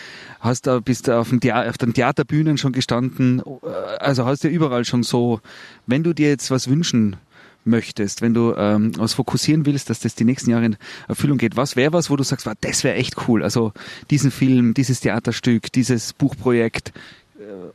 hast 0.41 0.67
da, 0.67 0.81
bist 0.81 1.09
auf, 1.09 1.31
dem 1.31 1.41
auf 1.51 1.79
den 1.79 1.95
Theaterbühnen 1.95 2.59
schon 2.59 2.73
gestanden, 2.73 3.41
äh, 3.41 3.69
also 3.99 4.27
hast 4.27 4.45
ja 4.45 4.51
überall 4.51 4.85
schon 4.85 5.03
so, 5.03 5.41
wenn 5.87 6.03
du 6.03 6.13
dir 6.13 6.29
jetzt 6.29 6.51
was 6.51 6.69
wünschen 6.69 7.17
möchtest, 7.65 8.21
wenn 8.21 8.35
du 8.35 8.55
ähm, 8.55 8.93
was 8.99 9.15
fokussieren 9.15 9.65
willst, 9.65 9.89
dass 9.89 10.01
das 10.01 10.15
die 10.15 10.25
nächsten 10.25 10.51
Jahre 10.51 10.67
in 10.67 10.77
Erfüllung 11.09 11.39
geht, 11.39 11.57
was 11.57 11.75
wäre 11.75 11.95
was, 11.95 12.11
wo 12.11 12.17
du 12.17 12.23
sagst, 12.23 12.47
wow, 12.47 12.55
das 12.61 12.85
wäre 12.85 12.97
echt 12.97 13.27
cool, 13.27 13.43
also 13.43 13.73
diesen 14.11 14.31
Film, 14.31 14.75
dieses 14.75 15.01
Theaterstück, 15.01 15.73
dieses 15.73 16.13
Buchprojekt 16.13 16.93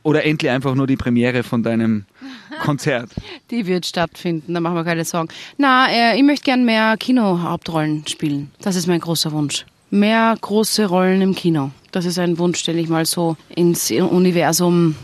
oder 0.02 0.24
endlich 0.24 0.50
einfach 0.50 0.74
nur 0.74 0.86
die 0.86 0.96
Premiere 0.96 1.42
von 1.42 1.62
deinem 1.62 2.04
Konzert. 2.62 3.10
Die 3.50 3.66
wird 3.66 3.86
stattfinden, 3.86 4.54
da 4.54 4.60
machen 4.60 4.74
wir 4.74 4.84
keine 4.84 5.04
Sorgen. 5.04 5.28
Na, 5.58 5.88
äh, 5.90 6.16
ich 6.16 6.22
möchte 6.22 6.44
gern 6.44 6.64
mehr 6.64 6.96
Kinohauptrollen 6.96 8.06
spielen. 8.06 8.50
Das 8.60 8.76
ist 8.76 8.86
mein 8.86 9.00
großer 9.00 9.32
Wunsch. 9.32 9.66
Mehr 9.90 10.34
große 10.40 10.86
Rollen 10.86 11.20
im 11.20 11.34
Kino. 11.34 11.70
Das 11.90 12.06
ist 12.06 12.18
ein 12.18 12.38
Wunsch, 12.38 12.62
den 12.64 12.78
ich 12.78 12.88
mal 12.88 13.04
so 13.04 13.36
ins 13.54 13.90
Universum. 13.90 14.96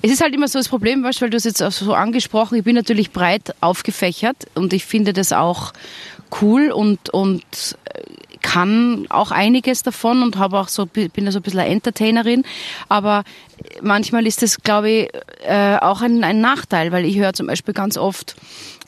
Es 0.00 0.12
ist 0.12 0.20
halt 0.20 0.32
immer 0.32 0.46
so 0.46 0.60
das 0.60 0.68
Problem, 0.68 1.02
weißt, 1.02 1.20
weil 1.20 1.30
du 1.30 1.36
es 1.36 1.42
jetzt 1.42 1.60
auch 1.60 1.72
so 1.72 1.92
angesprochen. 1.92 2.56
Ich 2.56 2.62
bin 2.62 2.76
natürlich 2.76 3.10
breit 3.10 3.52
aufgefächert 3.60 4.36
und 4.54 4.72
ich 4.72 4.84
finde 4.84 5.12
das 5.12 5.32
auch 5.32 5.72
cool 6.40 6.70
und 6.70 7.10
und 7.10 7.44
kann 8.46 9.06
auch 9.08 9.32
einiges 9.32 9.82
davon 9.82 10.22
und 10.22 10.38
habe 10.38 10.60
auch 10.60 10.68
so, 10.68 10.86
bin 10.86 11.10
ja 11.16 11.32
so 11.32 11.40
ein 11.40 11.42
bisschen 11.42 11.58
eine 11.58 11.68
Entertainerin. 11.68 12.44
Aber 12.88 13.24
manchmal 13.82 14.24
ist 14.24 14.40
das, 14.40 14.62
glaube 14.62 14.88
ich, 14.88 15.10
äh, 15.44 15.78
auch 15.78 16.00
ein, 16.00 16.22
ein 16.22 16.40
Nachteil, 16.40 16.92
weil 16.92 17.04
ich 17.04 17.18
höre 17.18 17.32
zum 17.32 17.48
Beispiel 17.48 17.74
ganz 17.74 17.98
oft, 17.98 18.36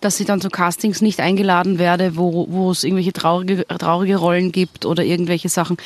dass 0.01 0.21
ich 0.21 0.27
dann 0.29 0.41
zu 0.41 0.49
Castings 0.49 1.01
nicht 1.01 1.19
eingeladen 1.19 1.81
werde, 1.81 2.17
wo, 2.17 2.47
wo 2.49 2.71
es 2.71 2.85
irgendwelche 2.85 3.13
traurige, 3.13 3.67
traurige 3.67 4.17
Rollen 4.17 4.53
gibt 4.53 4.87
oder 4.87 5.03
irgendwelche 5.03 5.49
Sachen. 5.49 5.77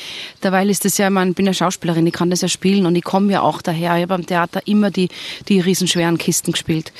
Dabei 0.41 0.67
ist 0.67 0.85
das 0.85 0.99
ja, 0.99 1.09
ich 1.09 1.35
bin 1.35 1.47
ja 1.47 1.53
Schauspielerin, 1.53 2.05
ich 2.05 2.13
kann 2.13 2.29
das 2.29 2.41
ja 2.41 2.49
spielen 2.49 2.85
und 2.85 2.95
ich 2.95 3.03
komme 3.03 3.31
ja 3.31 3.41
auch 3.41 3.63
daher. 3.63 3.95
Ich 3.95 4.03
habe 4.03 4.13
am 4.13 4.25
Theater 4.27 4.61
immer 4.67 4.91
die, 4.91 5.09
die 5.49 5.59
riesenschweren 5.59 6.19
Kisten 6.19 6.51
gespielt. 6.51 6.93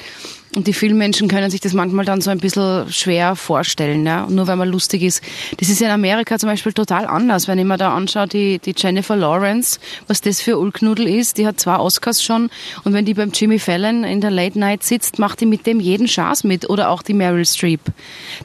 Und 0.55 0.67
die 0.67 0.73
vielen 0.73 0.97
Menschen 0.99 1.27
können 1.27 1.49
sich 1.49 1.61
das 1.61 1.73
manchmal 1.73 2.05
dann 2.05 2.21
so 2.21 2.29
ein 2.29 2.37
bisschen 2.37 2.91
schwer 2.91 3.35
vorstellen, 3.35 4.05
ja. 4.05 4.27
nur 4.29 4.45
weil 4.45 4.55
man 4.55 4.69
lustig 4.69 5.01
ist. 5.01 5.23
Das 5.57 5.67
ist 5.67 5.81
in 5.81 5.89
Amerika 5.89 6.37
zum 6.37 6.47
Beispiel 6.47 6.73
total 6.73 7.07
anders. 7.07 7.47
Wenn 7.47 7.57
ich 7.57 7.65
mir 7.65 7.77
da 7.77 7.95
anschaue, 7.95 8.27
die, 8.27 8.59
die 8.59 8.75
Jennifer 8.77 9.15
Lawrence, 9.15 9.79
was 10.05 10.21
das 10.21 10.41
für 10.41 10.59
Ulknudel 10.59 11.07
ist, 11.07 11.39
die 11.39 11.47
hat 11.47 11.59
zwei 11.59 11.77
Oscars 11.77 12.21
schon. 12.21 12.51
Und 12.83 12.93
wenn 12.93 13.03
die 13.03 13.15
beim 13.15 13.31
Jimmy 13.31 13.57
Fallon 13.57 14.03
in 14.03 14.21
der 14.21 14.29
Late 14.29 14.59
Night 14.59 14.83
sitzt, 14.83 15.17
macht 15.17 15.41
die 15.41 15.47
mit 15.47 15.65
dem 15.65 15.79
jeden 15.79 16.07
Schaß 16.07 16.43
mit. 16.43 16.69
Oder 16.69 16.89
auch 16.89 17.01
die 17.01 17.15
Meryl 17.15 17.45
Streep. 17.45 17.81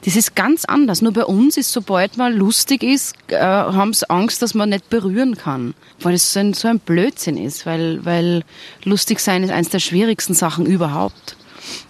Das 0.03 0.15
ist 0.15 0.35
ganz 0.35 0.65
anders. 0.65 1.03
Nur 1.03 1.13
bei 1.13 1.25
uns 1.25 1.57
ist, 1.57 1.71
sobald 1.71 2.17
man 2.17 2.33
lustig 2.33 2.81
ist, 2.81 3.15
äh, 3.27 3.37
haben 3.37 3.93
sie 3.93 4.09
Angst, 4.09 4.41
dass 4.41 4.55
man 4.55 4.69
nicht 4.69 4.89
berühren 4.89 5.35
kann. 5.35 5.75
Weil 5.99 6.15
es 6.15 6.33
so 6.33 6.39
ein, 6.39 6.53
so 6.55 6.69
ein 6.69 6.79
Blödsinn 6.79 7.37
ist. 7.37 7.67
Weil, 7.67 8.03
weil 8.03 8.43
lustig 8.83 9.19
sein 9.19 9.43
ist 9.43 9.51
eines 9.51 9.69
der 9.69 9.79
schwierigsten 9.79 10.33
Sachen 10.33 10.65
überhaupt. 10.65 11.35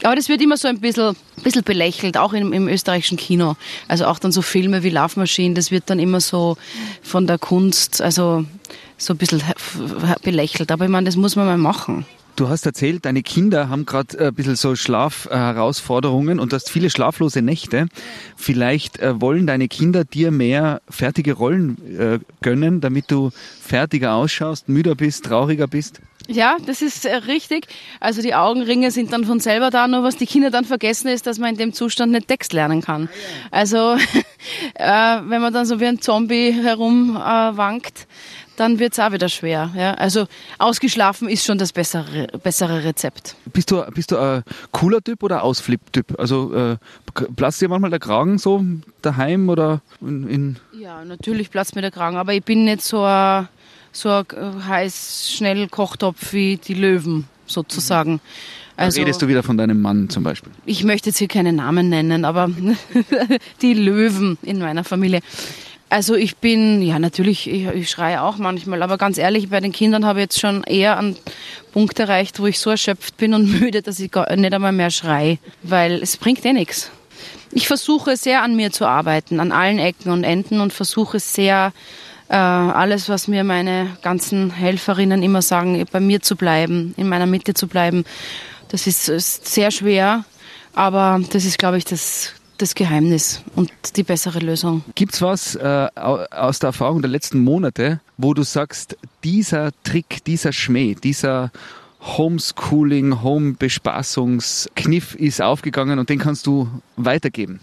Aber 0.03 0.15
das 0.15 0.29
wird 0.29 0.41
immer 0.41 0.57
so 0.57 0.67
ein 0.67 0.79
bisschen, 0.79 1.15
bisschen 1.43 1.63
belächelt, 1.63 2.17
auch 2.17 2.33
im, 2.33 2.53
im 2.53 2.67
österreichischen 2.67 3.17
Kino. 3.17 3.55
Also 3.87 4.05
auch 4.05 4.19
dann 4.19 4.31
so 4.31 4.41
Filme 4.41 4.83
wie 4.83 4.89
Love 4.89 5.19
Machine, 5.19 5.53
das 5.53 5.71
wird 5.71 5.89
dann 5.89 5.99
immer 5.99 6.19
so 6.19 6.57
von 7.01 7.27
der 7.27 7.37
Kunst, 7.37 8.01
also 8.01 8.45
so 8.97 9.13
ein 9.13 9.17
bisschen 9.17 9.41
belächelt. 10.23 10.71
Aber 10.71 10.85
ich 10.85 10.91
meine, 10.91 11.05
das 11.05 11.15
muss 11.15 11.35
man 11.35 11.45
mal 11.45 11.57
machen. 11.57 12.05
Du 12.39 12.47
hast 12.47 12.65
erzählt, 12.65 13.03
deine 13.03 13.21
Kinder 13.21 13.67
haben 13.67 13.85
gerade 13.85 14.27
ein 14.27 14.33
bisschen 14.33 14.55
so 14.55 14.73
Schlafherausforderungen 14.73 16.39
und 16.39 16.53
du 16.53 16.55
hast 16.55 16.69
viele 16.69 16.89
schlaflose 16.89 17.41
Nächte. 17.41 17.87
Vielleicht 18.37 18.97
äh, 18.99 19.19
wollen 19.19 19.45
deine 19.45 19.67
Kinder 19.67 20.05
dir 20.05 20.31
mehr 20.31 20.81
fertige 20.89 21.33
Rollen 21.33 21.99
äh, 21.99 22.19
gönnen, 22.41 22.79
damit 22.79 23.11
du 23.11 23.31
fertiger 23.59 24.13
ausschaust, 24.13 24.69
müder 24.69 24.95
bist, 24.95 25.25
trauriger 25.25 25.67
bist? 25.67 25.99
Ja, 26.29 26.55
das 26.65 26.81
ist 26.81 27.03
äh, 27.05 27.15
richtig. 27.15 27.67
Also 27.99 28.21
die 28.21 28.35
Augenringe 28.35 28.91
sind 28.91 29.11
dann 29.11 29.25
von 29.25 29.41
selber 29.41 29.69
da, 29.69 29.89
nur 29.89 30.03
was 30.03 30.15
die 30.15 30.25
Kinder 30.25 30.49
dann 30.49 30.63
vergessen 30.63 31.09
ist, 31.09 31.27
dass 31.27 31.39
man 31.39 31.49
in 31.49 31.57
dem 31.57 31.73
Zustand 31.73 32.13
nicht 32.13 32.29
Text 32.29 32.53
lernen 32.53 32.81
kann. 32.81 33.09
Also 33.51 33.95
äh, 34.75 35.19
wenn 35.25 35.41
man 35.41 35.51
dann 35.51 35.65
so 35.65 35.81
wie 35.81 35.87
ein 35.87 35.99
Zombie 35.99 36.51
herumwankt, 36.53 38.07
dann 38.59 38.79
wird 38.79 38.93
es 38.93 38.99
auch 38.99 39.11
wieder 39.11 39.29
schwer. 39.29 39.71
Ja? 39.75 39.93
Also 39.93 40.27
ausgeschlafen 40.57 41.29
ist 41.29 41.45
schon 41.45 41.57
das 41.57 41.71
bessere, 41.71 42.27
bessere 42.43 42.83
Rezept. 42.83 43.35
Bist 43.53 43.71
du, 43.71 43.83
bist 43.93 44.11
du 44.11 44.17
ein 44.17 44.43
cooler 44.71 45.01
Typ 45.01 45.23
oder 45.23 45.43
Ausflipp-Typ? 45.43 46.19
Also 46.19 46.53
äh, 46.53 46.77
platzt 47.35 47.61
dir 47.61 47.69
manchmal 47.69 47.89
der 47.89 47.99
Kragen 47.99 48.37
so 48.37 48.63
daheim 49.01 49.49
oder 49.49 49.81
in, 50.01 50.27
in 50.27 50.57
Ja, 50.73 51.05
natürlich 51.05 51.49
platzt 51.49 51.75
mir 51.75 51.81
der 51.81 51.91
Kragen, 51.91 52.17
aber 52.17 52.33
ich 52.33 52.43
bin 52.43 52.65
nicht 52.65 52.81
so 52.81 53.03
ein 53.03 53.47
so 53.91 54.09
ein 54.09 54.25
äh, 54.35 54.61
heiß, 54.67 55.31
schnell 55.35 55.67
Kochtopf 55.67 56.33
wie 56.33 56.57
die 56.57 56.75
Löwen 56.75 57.27
sozusagen. 57.47 58.21
Also, 58.75 59.01
redest 59.01 59.21
du 59.21 59.27
wieder 59.27 59.43
von 59.43 59.57
deinem 59.57 59.81
Mann 59.81 60.09
zum 60.09 60.23
Beispiel? 60.23 60.53
Ich 60.65 60.85
möchte 60.85 61.09
jetzt 61.09 61.17
hier 61.17 61.27
keine 61.27 61.51
Namen 61.51 61.89
nennen, 61.89 62.23
aber 62.23 62.49
die 63.61 63.73
Löwen 63.73 64.37
in 64.41 64.59
meiner 64.59 64.85
Familie. 64.85 65.19
Also 65.89 66.13
ich 66.13 66.37
bin, 66.37 66.83
ja 66.83 66.99
natürlich, 66.99 67.49
ich, 67.49 67.65
ich 67.65 67.89
schreie 67.89 68.21
auch 68.21 68.37
manchmal, 68.37 68.83
aber 68.83 68.99
ganz 68.99 69.17
ehrlich, 69.17 69.49
bei 69.49 69.59
den 69.59 69.71
Kindern 69.71 70.05
habe 70.05 70.19
ich 70.19 70.25
jetzt 70.25 70.39
schon 70.39 70.63
eher 70.63 70.97
einen 70.97 71.17
Punkt 71.73 71.97
erreicht, 71.97 72.39
wo 72.39 72.45
ich 72.45 72.59
so 72.59 72.69
erschöpft 72.69 73.17
bin 73.17 73.33
und 73.33 73.49
müde, 73.59 73.81
dass 73.81 73.99
ich 73.99 74.11
gar 74.11 74.33
nicht 74.35 74.53
einmal 74.53 74.71
mehr 74.71 74.91
schreie, 74.91 75.39
weil 75.63 76.01
es 76.03 76.17
bringt 76.17 76.45
eh 76.45 76.53
nichts. 76.53 76.91
Ich 77.51 77.67
versuche 77.67 78.15
sehr 78.17 78.43
an 78.43 78.55
mir 78.55 78.71
zu 78.71 78.85
arbeiten, 78.85 79.39
an 79.39 79.51
allen 79.51 79.79
Ecken 79.79 80.11
und 80.11 80.23
Enden 80.23 80.61
und 80.61 80.71
versuche 80.71 81.19
sehr 81.19 81.73
äh, 82.29 82.35
alles, 82.35 83.09
was 83.09 83.27
mir 83.27 83.43
meine 83.43 83.97
ganzen 84.03 84.51
Helferinnen 84.51 85.23
immer 85.23 85.41
sagen, 85.41 85.83
bei 85.91 85.99
mir 85.99 86.21
zu 86.21 86.35
bleiben, 86.35 86.93
in 86.95 87.09
meiner 87.09 87.25
Mitte 87.25 87.55
zu 87.55 87.67
bleiben. 87.67 88.05
Das 88.67 88.85
ist, 88.85 89.09
ist 89.09 89.47
sehr 89.47 89.71
schwer, 89.71 90.25
aber 90.75 91.19
das 91.31 91.45
ist, 91.45 91.57
glaube 91.57 91.79
ich, 91.79 91.85
das, 91.85 92.33
das 92.61 92.75
Geheimnis 92.75 93.41
und 93.55 93.71
die 93.95 94.03
bessere 94.03 94.39
Lösung. 94.39 94.83
Gibt's 94.95 95.21
was 95.21 95.55
äh, 95.55 95.87
aus 95.95 96.59
der 96.59 96.67
Erfahrung 96.67 97.01
der 97.01 97.09
letzten 97.09 97.41
Monate, 97.43 98.01
wo 98.17 98.33
du 98.33 98.43
sagst, 98.43 98.97
dieser 99.23 99.71
Trick, 99.83 100.23
dieser 100.25 100.53
Schmäh, 100.53 100.95
dieser 100.95 101.51
Homeschooling, 102.01 103.23
Home-Bespaßungskniff 103.23 105.15
ist 105.15 105.41
aufgegangen 105.41 105.99
und 105.99 106.09
den 106.09 106.19
kannst 106.19 106.47
du 106.47 106.69
weitergeben? 106.95 107.59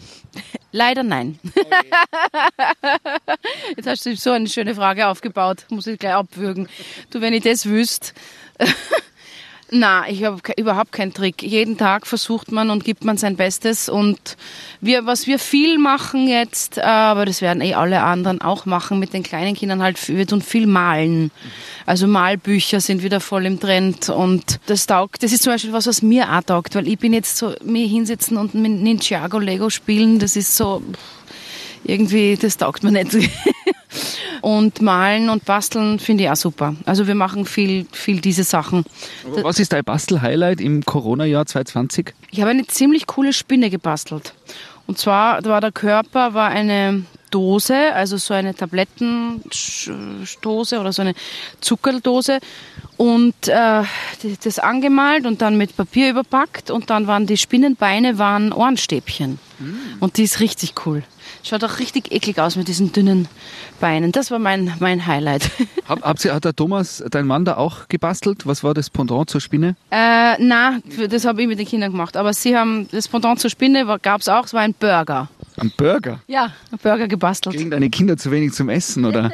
Leider 0.73 1.03
nein. 1.03 1.39
Okay. 1.45 1.67
Jetzt 3.77 3.87
hast 3.87 4.05
du 4.05 4.15
so 4.17 4.33
eine 4.33 4.49
schöne 4.49 4.75
Frage 4.75 5.07
aufgebaut, 5.07 5.65
muss 5.71 5.87
ich 5.87 5.99
gleich 5.99 6.13
abwürgen. 6.15 6.69
Du, 7.11 7.23
wenn 7.23 7.33
ich 7.33 7.45
das 7.45 7.65
wüsste. 7.67 8.13
Na, 9.71 10.09
ich 10.09 10.23
habe 10.23 10.41
überhaupt 10.57 10.93
keinen 10.93 11.13
Trick. 11.13 11.43
Jeden 11.43 11.77
Tag 11.77 12.07
versucht 12.07 12.53
man 12.53 12.71
und 12.71 12.85
gibt 12.85 13.05
man 13.05 13.17
sein 13.17 13.37
Bestes. 13.37 13.89
Und 13.89 14.37
wir, 14.81 15.07
was 15.07 15.27
wir 15.27 15.41
viel 15.41 15.79
machen 15.79 16.29
jetzt, 16.29 16.79
äh, 16.79 16.83
aber 16.83 17.27
das 17.27 17.43
werden 17.43 17.61
eh 17.61 17.75
alle 17.75 18.03
anderen 18.03 18.41
auch 18.41 18.65
machen 18.65 19.01
mit 19.01 19.13
den 19.13 19.25
kleinen 19.25 19.57
Kindern 19.57 19.83
halt, 19.83 20.09
wir 20.09 20.27
tun 20.27 20.41
viel 20.41 20.69
malen. 20.69 21.33
Also 21.85 22.07
Malbücher 22.07 22.81
sind 22.81 23.03
wieder 23.03 23.19
voll 23.21 23.45
im 23.45 23.59
Trend 23.59 24.09
und 24.09 24.61
das 24.67 24.87
taugt. 24.87 25.25
Das 25.25 25.33
ist 25.33 25.43
zum 25.43 25.53
Beispiel 25.53 25.73
was, 25.73 25.89
was 25.89 26.01
mir 26.01 26.33
auch 26.33 26.43
taugt, 26.43 26.77
weil 26.77 26.87
ich 26.87 26.99
bin 26.99 27.13
jetzt 27.13 27.37
so, 27.37 27.53
mir 27.65 27.89
hinsetzen 27.89 28.37
und 28.37 28.55
mit 28.55 28.71
Ninjago 28.71 29.41
Lego 29.41 29.69
spielen, 29.69 30.21
das 30.21 30.37
ist 30.37 30.57
so, 30.57 30.81
irgendwie, 31.89 32.37
das 32.37 32.57
taugt 32.57 32.83
mir 32.83 32.93
nicht. 32.93 33.13
Und 34.43 34.83
malen 34.83 35.31
und 35.31 35.45
basteln 35.45 35.99
finde 35.99 36.25
ich 36.25 36.31
auch 36.31 36.37
super. 36.37 36.77
Also 36.85 37.09
wir 37.09 37.17
machen 37.17 37.47
viel, 37.47 37.87
viel 37.91 38.21
diese 38.21 38.45
Sachen. 38.45 38.85
Aber 39.25 39.43
was 39.43 39.59
ist 39.59 39.73
dein 39.73 39.83
Bastel-Highlight 39.83 40.61
im 40.61 40.85
Corona-Jahr 40.85 41.47
2020? 41.47 42.15
Ich 42.31 42.43
habe 42.43 42.51
eine 42.51 42.67
ziemlich 42.67 43.07
coole 43.07 43.33
Spinne 43.33 43.71
gebastelt. 43.71 44.35
Und 44.87 44.99
zwar 44.99 45.45
war 45.45 45.61
der 45.61 45.73
Körper 45.73 46.35
war 46.35 46.49
eine 46.49 47.05
Dose, 47.31 47.93
also 47.93 48.17
so 48.19 48.35
eine 48.35 48.55
Tablettendose 48.55 50.79
oder 50.79 50.93
so 50.93 51.03
eine 51.03 51.15
Zuckerdose 51.61 52.39
und 52.97 53.49
äh, 53.49 53.83
das 54.45 54.59
angemalt 54.59 55.27
und 55.27 55.43
dann 55.43 55.59
mit 55.59 55.77
Papier 55.77 56.11
überpackt 56.11 56.71
und 56.71 56.89
dann 56.89 57.09
waren 57.09 57.27
die 57.27 57.37
Spinnenbeine 57.37 58.19
waren 58.19 58.53
Ohrenstäbchen. 58.53 59.41
Mm. 59.59 59.75
Und 60.01 60.19
die 60.19 60.23
ist 60.23 60.39
richtig 60.41 60.87
cool. 60.87 61.03
Schaut 61.47 61.63
auch 61.63 61.79
richtig 61.79 62.11
eklig 62.11 62.41
aus 62.41 62.57
mit 62.57 62.67
diesen 62.67 62.91
dünnen 62.91 63.29
Beinen. 63.79 64.11
Das 64.11 64.33
war 64.33 64.41
mein, 64.41 64.75
mein 64.81 65.07
Highlight. 65.07 65.49
Hab, 65.89 66.03
habt 66.03 66.25
ihr, 66.25 66.35
hat 66.35 66.45
der 66.45 66.57
Thomas, 66.57 67.05
dein 67.09 67.25
Mann, 67.25 67.45
da 67.45 67.57
auch 67.57 67.87
gebastelt? 67.87 68.47
Was 68.49 68.65
war 68.65 68.75
das 68.75 68.91
Pendant 68.91 69.31
zur 69.31 69.41
Spinne? 69.41 69.77
Äh, 69.93 70.35
na, 70.41 70.81
das 71.09 71.25
habe 71.25 71.43
ich 71.43 71.47
mit 71.47 71.61
den 71.61 71.67
Kindern 71.67 71.93
gemacht. 71.93 72.17
Aber 72.17 72.33
sie 72.33 72.57
haben, 72.57 72.89
das 72.91 73.07
Pendant 73.07 73.39
zur 73.39 73.49
Spinne 73.49 73.87
gab 74.03 74.23
es 74.23 74.29
auch, 74.29 74.47
es 74.47 74.55
war 74.55 74.63
ein 74.63 74.75
Burger. 74.75 75.29
Ein 75.57 75.73
Burger? 75.77 76.21
Ja, 76.27 76.53
ein 76.73 76.79
Burger 76.83 77.07
gebastelt. 77.07 77.55
Kriegen 77.55 77.71
deine 77.71 77.91
Kinder 77.91 78.17
zu 78.17 78.33
wenig 78.33 78.53
zum 78.53 78.69
Essen, 78.69 79.05
oder? 79.05 79.31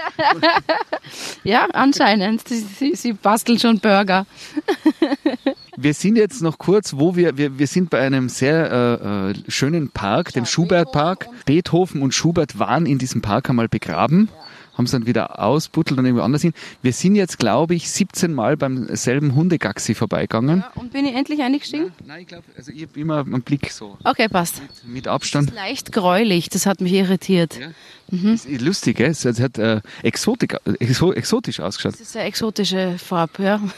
ja, 1.44 1.66
anscheinend. 1.72 2.46
Sie, 2.46 2.60
sie, 2.60 2.94
sie 2.94 3.14
basteln 3.14 3.58
schon 3.58 3.80
Burger. 3.80 4.26
Wir 5.76 5.94
sind 5.94 6.16
jetzt 6.16 6.42
noch 6.42 6.58
kurz, 6.58 6.94
wo 6.96 7.16
wir, 7.16 7.38
wir, 7.38 7.58
wir 7.58 7.66
sind 7.66 7.88
bei 7.88 8.00
einem 8.00 8.28
sehr 8.28 8.70
äh, 8.70 9.30
äh 9.30 9.34
schönen 9.48 9.90
Park, 9.90 10.32
dem 10.32 10.44
Schubert-Park. 10.44 11.28
Beethoven 11.46 12.02
und 12.02 12.12
Schubert 12.12 12.58
waren 12.58 12.84
in 12.84 12.98
diesem 12.98 13.22
Park 13.22 13.48
einmal 13.48 13.68
begraben. 13.68 14.28
Haben 14.74 14.84
es 14.84 14.90
dann 14.90 15.06
wieder 15.06 15.38
ausbuttelt 15.42 15.98
und 15.98 16.06
irgendwo 16.06 16.24
anders 16.24 16.42
hin. 16.42 16.54
Wir 16.80 16.92
sind 16.94 17.14
jetzt, 17.14 17.38
glaube 17.38 17.74
ich, 17.74 17.90
17 17.90 18.32
Mal 18.32 18.56
beim 18.56 18.94
selben 18.96 19.34
Hundegaxi 19.34 19.94
vorbeigegangen. 19.94 20.60
Ja, 20.60 20.72
und 20.74 20.92
bin 20.92 21.04
ich 21.04 21.14
endlich 21.14 21.42
eingestiegen? 21.42 21.92
Nein, 21.98 22.06
nein 22.06 22.20
ich 22.22 22.26
glaube, 22.26 22.44
also 22.56 22.72
ich 22.72 22.82
habe 22.82 22.98
immer 22.98 23.20
einen 23.20 23.42
Blick 23.42 23.70
so. 23.70 23.98
Okay, 24.04 24.28
passt. 24.28 24.62
Mit, 24.62 24.94
mit 24.94 25.08
Abstand. 25.08 25.48
Das 25.48 25.54
ist 25.54 25.60
leicht 25.60 25.92
gräulich, 25.92 26.48
das 26.48 26.64
hat 26.64 26.80
mich 26.80 26.92
irritiert. 26.92 27.58
Ja. 27.58 27.68
Mhm. 28.10 28.38
Lustig, 28.60 28.96
gell? 28.96 29.10
Es 29.10 29.24
hat 29.24 29.58
äh, 29.58 29.80
exotik, 30.02 30.56
exo, 30.80 31.12
exotisch 31.12 31.60
ausgeschaut. 31.60 31.94
Das 31.94 32.00
ist 32.00 32.16
eine 32.16 32.26
exotische 32.26 32.96
Farbe, 32.98 33.42
ja. 33.42 33.60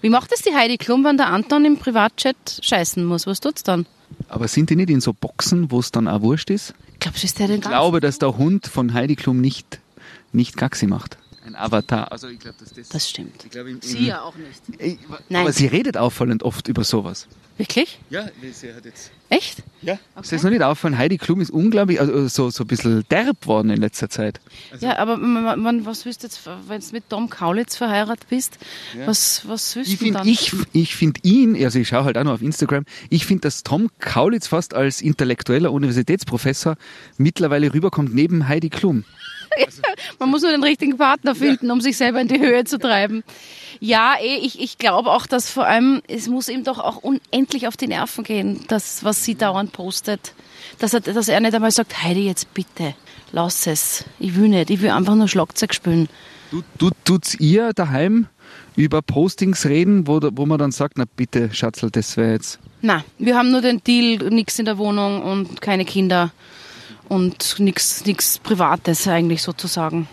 Wie 0.00 0.10
macht 0.10 0.32
es 0.32 0.42
die 0.42 0.54
Heidi 0.54 0.76
Klum, 0.78 1.04
wenn 1.04 1.16
der 1.16 1.28
Anton 1.28 1.64
im 1.64 1.78
Privatchat 1.78 2.36
scheißen 2.62 3.04
muss? 3.04 3.26
Was 3.26 3.40
tut's 3.40 3.62
dann? 3.62 3.86
Aber 4.28 4.48
sind 4.48 4.70
die 4.70 4.76
nicht 4.76 4.90
in 4.90 5.00
so 5.00 5.12
Boxen, 5.12 5.70
wo 5.70 5.80
es 5.80 5.90
dann 5.92 6.08
auch 6.08 6.22
wurscht 6.22 6.50
ist? 6.50 6.74
Glaubst 7.00 7.22
du, 7.22 7.26
ist 7.26 7.38
der 7.38 7.48
denn 7.48 7.56
Ich 7.56 7.62
glaube, 7.62 8.00
dass 8.00 8.18
der 8.18 8.36
Hund 8.36 8.66
von 8.66 8.94
Heidi 8.94 9.16
Klum 9.16 9.40
nicht, 9.40 9.80
nicht 10.32 10.56
Gaxi 10.56 10.86
macht. 10.86 11.18
Ein 11.44 11.54
Avatar. 11.54 12.10
Also 12.10 12.28
ich 12.28 12.40
glaube, 12.40 12.56
dass 12.58 12.72
das. 12.72 12.88
Das 12.88 13.08
stimmt. 13.08 13.44
ich 13.44 13.50
glaube, 13.50 13.70
im, 13.70 13.76
im, 13.76 13.82
Sie 13.82 14.06
ja 14.06 14.22
auch 14.22 14.34
nicht. 14.34 14.80
Ey, 14.80 14.98
Nein. 15.28 15.42
Aber 15.42 15.52
sie 15.52 15.66
redet 15.66 15.96
auffallend 15.96 16.42
oft 16.42 16.66
über 16.68 16.82
sowas. 16.82 17.28
Wirklich? 17.58 17.98
Ja, 18.10 18.26
sie 18.52 18.74
hat 18.74 18.84
jetzt. 18.84 19.10
Echt? 19.30 19.62
Ja. 19.80 19.98
Ist 20.20 20.30
das 20.30 20.42
noch 20.42 20.50
nicht 20.50 20.62
auffallen? 20.62 20.98
Heidi 20.98 21.16
Klum 21.16 21.40
ist 21.40 21.50
unglaublich, 21.50 21.98
also 22.00 22.28
so, 22.28 22.50
so 22.50 22.64
ein 22.64 22.66
bisschen 22.66 23.04
derb 23.10 23.46
worden 23.46 23.70
in 23.70 23.80
letzter 23.80 24.10
Zeit. 24.10 24.40
ja, 24.80 24.98
aber 24.98 25.16
man, 25.16 25.60
man, 25.60 25.86
was 25.86 26.04
willst 26.04 26.22
du 26.22 26.26
jetzt, 26.26 26.42
wenn 26.68 26.80
du 26.80 26.86
mit 26.92 27.08
Tom 27.08 27.30
Kaulitz 27.30 27.76
verheiratet 27.76 28.28
bist, 28.28 28.58
was, 29.06 29.48
was 29.48 29.74
willst 29.74 29.90
Ich 29.90 29.98
du 29.98 30.04
finde 30.04 30.18
dann? 30.20 30.28
ich, 30.28 30.52
ich 30.72 30.94
find 30.94 31.24
ihn, 31.24 31.56
also 31.64 31.78
ich 31.78 31.88
schaue 31.88 32.04
halt 32.04 32.18
auch 32.18 32.24
noch 32.24 32.34
auf 32.34 32.42
Instagram, 32.42 32.84
ich 33.08 33.24
finde, 33.26 33.42
dass 33.42 33.62
Tom 33.62 33.88
Kaulitz 34.00 34.46
fast 34.48 34.74
als 34.74 35.00
intellektueller 35.00 35.72
Universitätsprofessor 35.72 36.76
mittlerweile 37.16 37.72
rüberkommt 37.72 38.14
neben 38.14 38.48
Heidi 38.48 38.68
Klum. 38.68 39.04
Man 40.18 40.30
muss 40.30 40.42
nur 40.42 40.50
den 40.50 40.62
richtigen 40.62 40.96
Partner 40.96 41.34
finden, 41.34 41.70
um 41.70 41.80
sich 41.80 41.96
selber 41.96 42.20
in 42.20 42.28
die 42.28 42.40
Höhe 42.40 42.64
zu 42.64 42.78
treiben. 42.78 43.24
Ja, 43.80 44.14
eh, 44.20 44.36
ich, 44.36 44.60
ich 44.60 44.78
glaube 44.78 45.10
auch, 45.10 45.26
dass 45.26 45.50
vor 45.50 45.66
allem, 45.66 46.02
es 46.08 46.28
muss 46.28 46.48
ihm 46.48 46.64
doch 46.64 46.78
auch 46.78 46.98
unendlich 46.98 47.68
auf 47.68 47.76
die 47.76 47.88
Nerven 47.88 48.24
gehen, 48.24 48.64
das, 48.68 49.04
was 49.04 49.24
sie 49.24 49.34
dauernd 49.34 49.72
postet. 49.72 50.34
Dass 50.78 50.94
er, 50.94 51.00
dass 51.00 51.28
er 51.28 51.40
nicht 51.40 51.54
einmal 51.54 51.70
sagt, 51.70 52.02
Heidi, 52.02 52.26
jetzt 52.26 52.52
bitte, 52.54 52.94
lass 53.32 53.66
es. 53.66 54.04
Ich 54.18 54.36
will 54.36 54.48
nicht, 54.48 54.70
ich 54.70 54.80
will 54.80 54.90
einfach 54.90 55.14
nur 55.14 55.28
Schlagzeug 55.28 55.74
spielen. 55.74 56.08
Du, 56.50 56.62
du, 56.78 56.90
tut's 57.04 57.34
ihr 57.34 57.72
daheim 57.72 58.28
über 58.76 59.02
Postings 59.02 59.66
reden, 59.66 60.06
wo, 60.06 60.20
wo 60.22 60.46
man 60.46 60.58
dann 60.58 60.72
sagt, 60.72 60.98
na 60.98 61.04
bitte, 61.16 61.52
Schatzl, 61.52 61.90
das 61.90 62.16
wäre 62.16 62.32
jetzt. 62.32 62.58
Na, 62.82 63.04
wir 63.18 63.36
haben 63.36 63.50
nur 63.50 63.62
den 63.62 63.82
Deal, 63.82 64.30
nichts 64.30 64.58
in 64.58 64.64
der 64.64 64.78
Wohnung 64.78 65.22
und 65.22 65.60
keine 65.60 65.84
Kinder 65.84 66.30
und 67.08 67.56
nichts 67.58 68.38
Privates 68.42 69.06
eigentlich 69.08 69.42
sozusagen. 69.42 70.08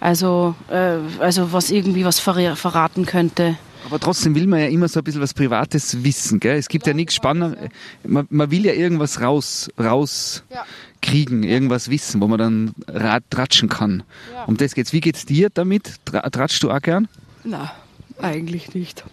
Also, 0.00 0.54
äh, 0.70 0.96
also 1.18 1.52
was 1.52 1.70
irgendwie 1.70 2.04
was 2.04 2.20
verra- 2.20 2.54
verraten 2.56 3.04
könnte. 3.04 3.56
Aber 3.86 3.98
trotzdem 3.98 4.34
will 4.34 4.46
man 4.46 4.60
ja 4.60 4.66
immer 4.66 4.88
so 4.88 5.00
ein 5.00 5.04
bisschen 5.04 5.20
was 5.22 5.34
Privates 5.34 6.04
wissen, 6.04 6.38
gell? 6.38 6.56
Es 6.56 6.68
gibt 6.68 6.86
ja, 6.86 6.92
nichts 6.94 7.14
Spannendes. 7.14 7.70
Man, 8.06 8.26
man 8.30 8.50
will 8.50 8.64
ja 8.64 8.72
irgendwas 8.72 9.20
raus, 9.20 9.70
rauskriegen, 9.78 11.42
irgendwas 11.42 11.90
wissen, 11.90 12.20
wo 12.20 12.28
man 12.28 12.38
dann 12.38 12.74
rat, 12.88 13.24
tratschen 13.30 13.68
kann. 13.68 14.02
Ja. 14.34 14.44
Um 14.44 14.56
das 14.56 14.74
geht's. 14.74 14.92
Wie 14.92 15.00
geht's 15.00 15.24
dir 15.26 15.48
damit? 15.52 15.94
Tra, 16.04 16.28
tratschst 16.28 16.62
du 16.62 16.70
auch 16.70 16.80
gern? 16.80 17.08
Na, 17.44 17.72
eigentlich 18.20 18.74
nicht. 18.74 19.04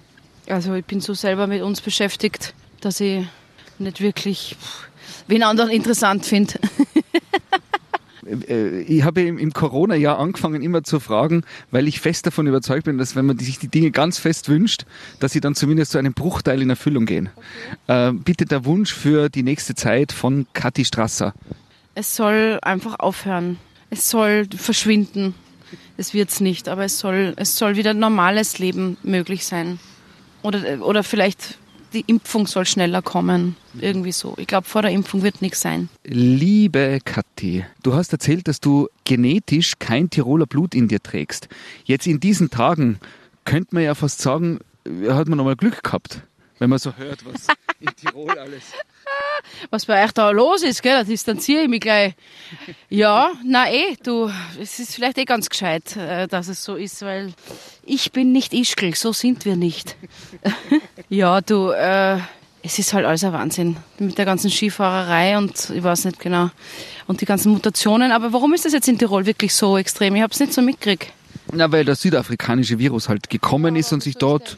Also 0.49 0.73
ich 0.73 0.85
bin 0.85 1.01
so 1.01 1.13
selber 1.13 1.47
mit 1.47 1.61
uns 1.61 1.81
beschäftigt, 1.81 2.53
dass 2.81 2.99
ich 2.99 3.25
nicht 3.79 4.01
wirklich 4.01 4.55
wen 5.27 5.43
anderen 5.43 5.69
interessant 5.69 6.25
finde. 6.25 6.53
Äh, 8.47 8.81
Ich 8.81 9.03
habe 9.03 9.21
im, 9.21 9.37
im 9.37 9.53
Corona-Jahr 9.53 10.19
angefangen, 10.19 10.61
immer 10.61 10.83
zu 10.83 10.99
fragen, 10.99 11.43
weil 11.71 11.87
ich 11.87 12.01
fest 12.01 12.25
davon 12.25 12.47
überzeugt 12.47 12.85
bin, 12.85 12.97
dass 12.97 13.15
wenn 13.15 13.25
man 13.25 13.39
sich 13.39 13.59
die 13.59 13.67
Dinge 13.67 13.91
ganz 13.91 14.17
fest 14.19 14.49
wünscht, 14.49 14.85
dass 15.19 15.31
sie 15.31 15.41
dann 15.41 15.55
zumindest 15.55 15.91
zu 15.91 15.97
einem 15.97 16.13
Bruchteil 16.13 16.61
in 16.61 16.69
Erfüllung 16.69 17.05
gehen. 17.05 17.29
Äh, 17.87 18.11
bitte 18.13 18.45
der 18.45 18.65
Wunsch 18.65 18.93
für 18.93 19.29
die 19.29 19.43
nächste 19.43 19.75
Zeit 19.75 20.11
von 20.11 20.47
Kathi 20.53 20.85
Strasser. 20.85 21.33
Es 21.95 22.15
soll 22.15 22.59
einfach 22.61 22.99
aufhören. 22.99 23.57
Es 23.89 24.09
soll 24.09 24.47
verschwinden. 24.55 25.33
Es 25.97 26.13
wird's 26.13 26.39
nicht, 26.39 26.69
aber 26.69 26.85
es 26.85 26.99
soll, 26.99 27.33
es 27.37 27.57
soll 27.57 27.75
wieder 27.75 27.93
normales 27.93 28.59
Leben 28.59 28.97
möglich 29.03 29.45
sein. 29.45 29.79
Oder, 30.43 30.85
oder 30.85 31.03
vielleicht 31.03 31.57
die 31.93 32.03
Impfung 32.07 32.47
soll 32.47 32.65
schneller 32.65 33.01
kommen. 33.01 33.55
Irgendwie 33.79 34.11
so. 34.11 34.33
Ich 34.37 34.47
glaube, 34.47 34.67
vor 34.67 34.81
der 34.81 34.91
Impfung 34.91 35.23
wird 35.23 35.41
nichts 35.41 35.61
sein. 35.61 35.89
Liebe 36.03 36.99
Kathi, 37.03 37.65
du 37.83 37.93
hast 37.93 38.11
erzählt, 38.13 38.47
dass 38.47 38.59
du 38.59 38.87
genetisch 39.05 39.73
kein 39.79 40.09
Tiroler 40.09 40.45
Blut 40.45 40.75
in 40.75 40.87
dir 40.87 41.01
trägst. 41.01 41.47
Jetzt 41.85 42.07
in 42.07 42.19
diesen 42.19 42.49
Tagen 42.49 42.99
könnte 43.45 43.75
man 43.75 43.83
ja 43.83 43.95
fast 43.95 44.19
sagen, 44.19 44.59
hat 45.07 45.27
man 45.27 45.37
nochmal 45.37 45.55
Glück 45.55 45.83
gehabt, 45.83 46.21
wenn 46.59 46.69
man 46.69 46.79
so 46.79 46.93
hört, 46.95 47.25
was 47.25 47.47
in 47.79 47.89
Tirol 47.95 48.31
alles. 48.39 48.73
Was 49.69 49.85
bei 49.85 50.03
euch 50.03 50.11
da 50.11 50.29
los 50.29 50.63
ist, 50.63 50.81
gell, 50.81 50.93
da 50.93 51.03
distanziere 51.03 51.63
ich 51.63 51.69
mich 51.69 51.81
gleich. 51.81 52.13
Ja, 52.89 53.31
na 53.43 53.69
eh, 53.71 53.95
du, 54.03 54.31
es 54.59 54.79
ist 54.79 54.95
vielleicht 54.95 55.17
eh 55.17 55.25
ganz 55.25 55.49
gescheit, 55.49 55.95
äh, 55.95 56.27
dass 56.27 56.47
es 56.47 56.63
so 56.63 56.75
ist, 56.75 57.01
weil 57.01 57.33
ich 57.83 58.11
bin 58.11 58.31
nicht 58.31 58.53
Ischgl, 58.53 58.95
so 58.95 59.13
sind 59.13 59.45
wir 59.45 59.55
nicht. 59.55 59.95
ja, 61.09 61.41
du, 61.41 61.69
äh, 61.71 62.19
es 62.63 62.79
ist 62.79 62.93
halt 62.93 63.05
alles 63.05 63.23
ein 63.23 63.33
Wahnsinn 63.33 63.77
mit 63.99 64.17
der 64.17 64.25
ganzen 64.25 64.49
Skifahrerei 64.49 65.37
und 65.37 65.69
ich 65.69 65.83
weiß 65.83 66.05
nicht 66.05 66.19
genau 66.19 66.49
und 67.07 67.21
die 67.21 67.25
ganzen 67.25 67.51
Mutationen. 67.51 68.11
Aber 68.11 68.33
warum 68.33 68.53
ist 68.53 68.65
das 68.65 68.73
jetzt 68.73 68.87
in 68.87 68.97
Tirol 68.97 69.25
wirklich 69.25 69.53
so 69.53 69.77
extrem? 69.77 70.15
Ich 70.15 70.21
habe 70.21 70.33
es 70.33 70.39
nicht 70.39 70.53
so 70.53 70.61
mitgekriegt. 70.61 71.13
Na, 71.53 71.71
weil 71.71 71.85
der 71.85 71.95
südafrikanische 71.95 72.77
Virus 72.77 73.07
halt 73.07 73.29
gekommen 73.29 73.75
ist 73.77 73.93
und 73.93 74.03
sich 74.03 74.15
dort, 74.15 74.57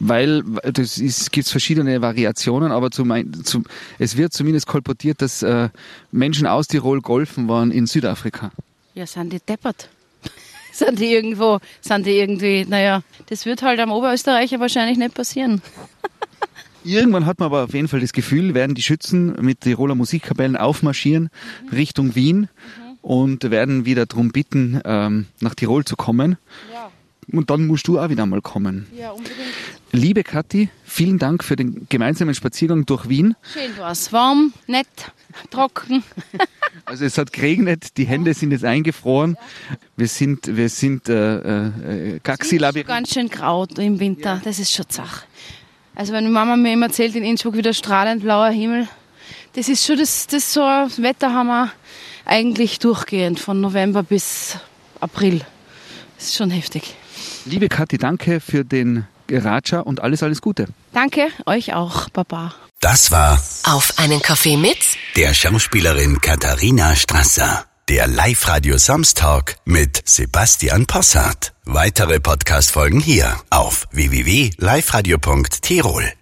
weil 0.00 0.42
das 0.72 0.98
ist, 0.98 1.30
gibt's 1.30 1.50
verschiedene 1.50 2.00
Variationen, 2.02 2.72
aber 2.72 2.90
zum, 2.90 3.44
zum, 3.44 3.64
es 3.98 4.16
wird 4.16 4.32
zumindest 4.32 4.66
kolportiert, 4.66 5.22
dass 5.22 5.42
äh, 5.42 5.68
Menschen 6.10 6.46
aus 6.46 6.66
Tirol 6.66 7.00
golfen 7.00 7.48
waren 7.48 7.70
in 7.70 7.86
Südafrika. 7.86 8.50
Ja, 8.94 9.06
sind 9.06 9.32
die 9.32 9.38
deppert? 9.40 9.88
sind 10.72 10.98
die 10.98 11.12
irgendwo, 11.12 11.60
sind 11.80 12.06
die 12.06 12.18
irgendwie, 12.18 12.66
naja, 12.68 13.02
das 13.28 13.46
wird 13.46 13.62
halt 13.62 13.78
am 13.78 13.92
Oberösterreicher 13.92 14.58
wahrscheinlich 14.58 14.98
nicht 14.98 15.14
passieren. 15.14 15.62
Irgendwann 16.82 17.26
hat 17.26 17.38
man 17.38 17.46
aber 17.46 17.64
auf 17.64 17.74
jeden 17.74 17.88
Fall 17.88 18.00
das 18.00 18.14
Gefühl, 18.14 18.54
werden 18.54 18.74
die 18.74 18.80
Schützen 18.80 19.36
mit 19.42 19.60
Tiroler 19.60 19.94
Musikkapellen 19.94 20.56
aufmarschieren 20.56 21.28
Richtung 21.70 22.14
Wien 22.14 22.48
und 23.02 23.50
werden 23.50 23.84
wieder 23.84 24.06
darum 24.06 24.30
bitten, 24.30 24.80
ähm, 24.84 25.26
nach 25.40 25.54
Tirol 25.54 25.84
zu 25.84 25.96
kommen. 25.96 26.36
Ja, 26.69 26.69
Und 27.32 27.50
dann 27.50 27.66
musst 27.66 27.86
du 27.86 27.98
auch 27.98 28.08
wieder 28.08 28.26
mal 28.26 28.40
kommen. 28.40 28.86
ja, 28.96 29.10
unbedingt. 29.10 29.38
Liebe 29.92 30.22
Kathi, 30.22 30.68
vielen 30.84 31.18
Dank 31.18 31.42
für 31.42 31.56
den 31.56 31.86
gemeinsamen 31.88 32.34
Spaziergang 32.34 32.86
durch 32.86 33.08
Wien. 33.08 33.34
Schön 33.52 33.76
war's. 33.76 34.12
Warm, 34.12 34.52
nett, 34.66 34.86
trocken. 35.50 36.02
Also 36.84 37.04
es 37.04 37.18
hat 37.18 37.32
geregnet, 37.32 37.96
die 37.96 38.04
Hände 38.04 38.32
sind 38.32 38.52
jetzt 38.52 38.64
eingefroren. 38.64 39.36
Wir 39.96 40.06
sind, 40.08 40.56
wir 40.56 40.68
sind 40.68 41.08
äh, 41.08 41.66
äh, 41.66 42.20
Gaxi-Labyrinth. 42.22 42.86
Ganz 42.86 43.12
schön 43.12 43.28
grau 43.28 43.64
im 43.76 43.98
Winter, 44.00 44.40
das 44.44 44.58
ist 44.58 44.72
schon 44.72 44.88
Zach. 44.88 45.24
Also 45.94 46.12
wenn 46.12 46.24
die 46.24 46.30
Mama 46.30 46.56
mir 46.56 46.72
immer 46.72 46.86
erzählt, 46.86 47.14
in 47.16 47.24
Innsbruck 47.24 47.56
wieder 47.56 47.74
strahlend 47.74 48.22
blauer 48.22 48.50
Himmel, 48.50 48.88
das 49.54 49.68
ist 49.68 49.84
schon 49.84 49.98
das, 49.98 50.26
das 50.28 50.52
so 50.52 50.62
ein 50.62 50.90
Wetter 50.98 51.32
haben 51.32 51.48
wir 51.48 51.72
eigentlich 52.24 52.78
durchgehend 52.78 53.40
von 53.40 53.60
November 53.60 54.02
bis 54.02 54.56
April. 55.00 55.40
Das 56.16 56.26
ist 56.26 56.36
schon 56.36 56.50
heftig. 56.50 56.94
Liebe 57.44 57.68
Kathi, 57.68 57.98
danke 57.98 58.40
für 58.40 58.64
den 58.64 59.06
Ratscha 59.30 59.80
und 59.80 60.00
alles, 60.00 60.22
alles 60.22 60.40
Gute. 60.42 60.66
Danke, 60.92 61.28
euch 61.46 61.72
auch, 61.74 62.08
Baba. 62.10 62.54
Das 62.80 63.10
war 63.10 63.42
Auf 63.64 63.98
einen 63.98 64.22
Kaffee 64.22 64.56
mit 64.56 64.78
der 65.16 65.34
Schauspielerin 65.34 66.20
Katharina 66.20 66.94
Strasser. 66.96 67.64
Der 67.88 68.06
Live-Radio 68.06 68.78
Samstag 68.78 69.56
mit 69.64 70.00
Sebastian 70.04 70.86
Possart. 70.86 71.52
Weitere 71.64 72.20
Podcast-Folgen 72.20 73.00
hier 73.00 73.40
auf 73.50 73.88
www.liveradio.tirol. 73.90 76.12